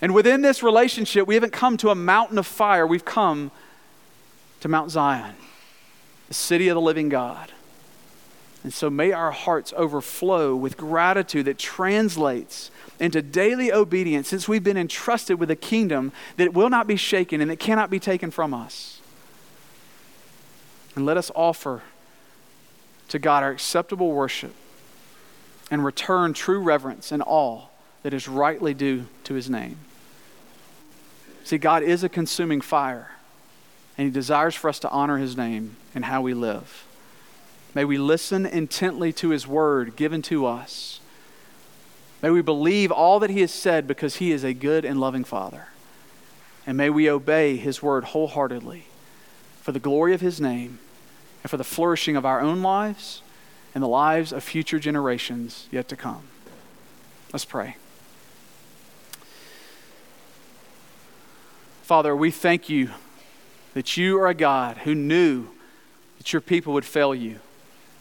And 0.00 0.14
within 0.14 0.42
this 0.42 0.62
relationship, 0.62 1.26
we 1.26 1.35
haven't 1.35 1.52
come 1.52 1.76
to 1.78 1.90
a 1.90 1.94
mountain 1.94 2.38
of 2.38 2.46
fire, 2.46 2.87
we've 2.87 3.05
come 3.05 3.50
to 4.61 4.68
Mount 4.68 4.90
Zion, 4.90 5.35
the 6.33 6.37
city 6.37 6.68
of 6.68 6.75
the 6.75 6.81
living 6.81 7.11
God. 7.11 7.53
And 8.64 8.73
so 8.73 8.88
may 8.88 9.12
our 9.12 9.33
hearts 9.33 9.75
overflow 9.77 10.57
with 10.57 10.79
gratitude 10.79 11.45
that 11.45 11.59
translates 11.59 12.71
into 12.99 13.21
daily 13.21 13.71
obedience 13.71 14.29
since 14.29 14.49
we've 14.49 14.64
been 14.64 14.79
entrusted 14.79 15.38
with 15.38 15.51
a 15.51 15.57
kingdom 15.57 16.11
that 16.38 16.55
will 16.55 16.71
not 16.71 16.87
be 16.87 16.97
shaken 16.97 17.42
and 17.42 17.51
that 17.51 17.59
cannot 17.59 17.90
be 17.90 17.99
taken 17.99 18.31
from 18.31 18.55
us. 18.55 19.03
And 20.97 21.05
let 21.05 21.18
us 21.18 21.31
offer 21.35 21.83
to 23.09 23.18
God 23.18 23.42
our 23.42 23.51
acceptable 23.51 24.12
worship 24.12 24.55
and 25.71 25.85
return 25.85 26.33
true 26.33 26.61
reverence 26.61 27.12
and 27.12 27.23
awe 27.27 27.64
that 28.05 28.14
is 28.14 28.27
rightly 28.27 28.73
due 28.73 29.05
to 29.25 29.35
his 29.35 29.51
name. 29.51 29.77
See, 31.45 31.59
God 31.59 31.83
is 31.83 32.03
a 32.03 32.09
consuming 32.09 32.62
fire, 32.62 33.11
and 34.02 34.10
he 34.10 34.12
desires 34.12 34.56
for 34.56 34.68
us 34.68 34.80
to 34.80 34.90
honor 34.90 35.18
his 35.18 35.36
name 35.36 35.76
and 35.94 36.06
how 36.06 36.20
we 36.20 36.34
live. 36.34 36.88
May 37.72 37.84
we 37.84 37.98
listen 37.98 38.44
intently 38.44 39.12
to 39.12 39.28
his 39.28 39.46
word 39.46 39.94
given 39.94 40.22
to 40.22 40.44
us. 40.44 40.98
May 42.20 42.30
we 42.30 42.42
believe 42.42 42.90
all 42.90 43.20
that 43.20 43.30
he 43.30 43.42
has 43.42 43.52
said 43.52 43.86
because 43.86 44.16
he 44.16 44.32
is 44.32 44.42
a 44.42 44.54
good 44.54 44.84
and 44.84 44.98
loving 44.98 45.22
Father. 45.22 45.68
And 46.66 46.76
may 46.76 46.90
we 46.90 47.08
obey 47.08 47.56
his 47.56 47.80
word 47.80 48.06
wholeheartedly 48.06 48.86
for 49.60 49.70
the 49.70 49.78
glory 49.78 50.14
of 50.14 50.20
his 50.20 50.40
name 50.40 50.80
and 51.44 51.50
for 51.53 51.57
the 51.57 51.62
flourishing 51.62 52.16
of 52.16 52.26
our 52.26 52.40
own 52.40 52.61
lives 52.61 53.22
and 53.72 53.84
the 53.84 53.88
lives 53.88 54.32
of 54.32 54.42
future 54.42 54.80
generations 54.80 55.68
yet 55.70 55.86
to 55.90 55.96
come. 55.96 56.24
Let's 57.32 57.44
pray. 57.44 57.76
Father, 61.84 62.16
we 62.16 62.32
thank 62.32 62.68
you 62.68 62.90
that 63.75 63.97
you 63.97 64.18
are 64.18 64.29
a 64.29 64.35
God 64.35 64.79
who 64.79 64.95
knew 64.95 65.49
that 66.18 66.33
your 66.33 66.43
people 66.43 66.73
would 66.75 66.85
fail 66.85 67.14
you. 67.14 67.41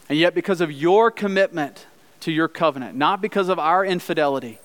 And 0.08 0.18
yet, 0.18 0.34
because 0.34 0.60
of 0.60 0.70
your 0.70 1.10
commitment 1.10 1.86
to 2.20 2.32
your 2.32 2.48
covenant, 2.48 2.96
not 2.96 3.22
because 3.22 3.48
of 3.48 3.58
our 3.58 3.84
infidelity, 3.84 4.58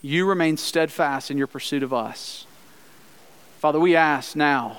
you 0.00 0.26
remain 0.26 0.56
steadfast 0.56 1.30
in 1.30 1.38
your 1.38 1.46
pursuit 1.46 1.82
of 1.82 1.92
us. 1.92 2.46
Father, 3.58 3.80
we 3.80 3.96
ask 3.96 4.36
now 4.36 4.78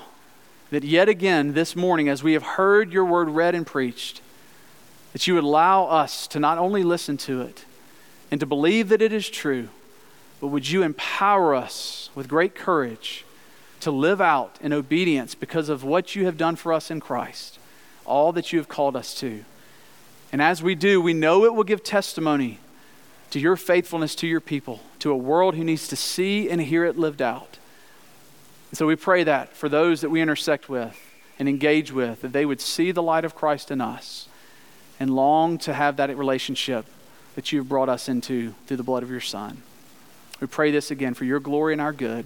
that 0.72 0.84
yet 0.84 1.10
again 1.10 1.54
this 1.54 1.76
morning, 1.76 2.10
as 2.10 2.24
we 2.24 2.34
have 2.34 2.44
heard 2.44 2.92
your 2.92 3.06
word 3.06 3.30
read 3.30 3.56
and 3.56 3.66
preached, 3.66 4.22
that 5.14 5.28
you 5.28 5.34
would 5.34 5.44
allow 5.44 5.86
us 5.86 6.28
to 6.28 6.40
not 6.40 6.58
only 6.58 6.84
listen 6.84 7.18
to 7.18 7.42
it 7.42 7.66
and 8.32 8.40
to 8.40 8.46
believe 8.46 8.90
that 8.90 9.02
it 9.02 9.14
is 9.14 9.30
true, 9.30 9.70
but 10.42 10.48
would 10.48 10.70
you 10.70 10.84
empower 10.84 11.56
us 11.56 12.10
with 12.16 12.28
great 12.28 12.54
courage 12.54 13.25
to 13.82 13.92
live 13.92 14.22
out 14.22 14.58
in 14.62 14.74
obedience 14.74 15.36
because 15.36 15.70
of 15.70 15.84
what 15.84 16.16
you 16.16 16.26
have 16.26 16.38
done 16.38 16.56
for 16.56 16.74
us 16.74 16.90
in 16.90 17.00
Christ, 17.00 17.60
all 18.06 18.32
that 18.34 18.52
you 18.52 18.60
have 18.60 18.68
called 18.68 18.96
us 18.96 19.14
to. 19.16 19.44
And 20.32 20.42
as 20.42 20.62
we 20.62 20.76
do, 20.76 21.00
we 21.00 21.14
know 21.14 21.46
it 21.46 21.54
will 21.54 21.64
give 21.64 21.84
testimony 21.84 22.60
to 23.32 23.40
your 23.40 23.56
faithfulness 23.56 24.16
to 24.16 24.28
your 24.28 24.40
people, 24.40 24.80
to 25.00 25.12
a 25.12 25.18
world 25.18 25.56
who 25.56 25.64
needs 25.64 25.88
to 25.90 25.96
see 25.96 26.50
and 26.50 26.62
hear 26.62 26.86
it 26.86 26.98
lived 26.98 27.22
out. 27.22 27.58
And 28.72 28.78
so 28.78 28.88
we 28.88 28.96
pray 28.96 29.24
that 29.24 29.56
for 29.56 29.70
those 29.70 30.02
that 30.02 30.10
we 30.10 30.22
intersect 30.22 30.70
with 30.70 31.00
and 31.38 31.48
engage 31.48 31.92
with, 31.92 32.22
that 32.22 32.34
they 32.34 32.46
would 32.46 32.62
see 32.62 32.92
the 32.92 33.04
light 33.04 33.26
of 33.26 33.36
Christ 33.36 33.72
in 33.72 33.82
us 33.82 34.28
and 35.00 35.16
long 35.16 35.58
to 35.60 35.74
have 35.74 35.98
that 35.98 36.16
relationship 36.18 36.86
that 37.36 37.52
you've 37.52 37.70
brought 37.70 37.90
us 37.90 38.08
into 38.08 38.54
through 38.66 38.78
the 38.78 38.84
blood 38.84 39.04
of 39.04 39.12
your 39.12 39.22
Son. 39.22 39.62
We 40.40 40.48
pray 40.48 40.72
this 40.72 40.92
again 40.92 41.14
for 41.14 41.26
your 41.26 41.40
glory 41.40 41.74
and 41.74 41.82
our 41.82 41.94
good. 41.94 42.26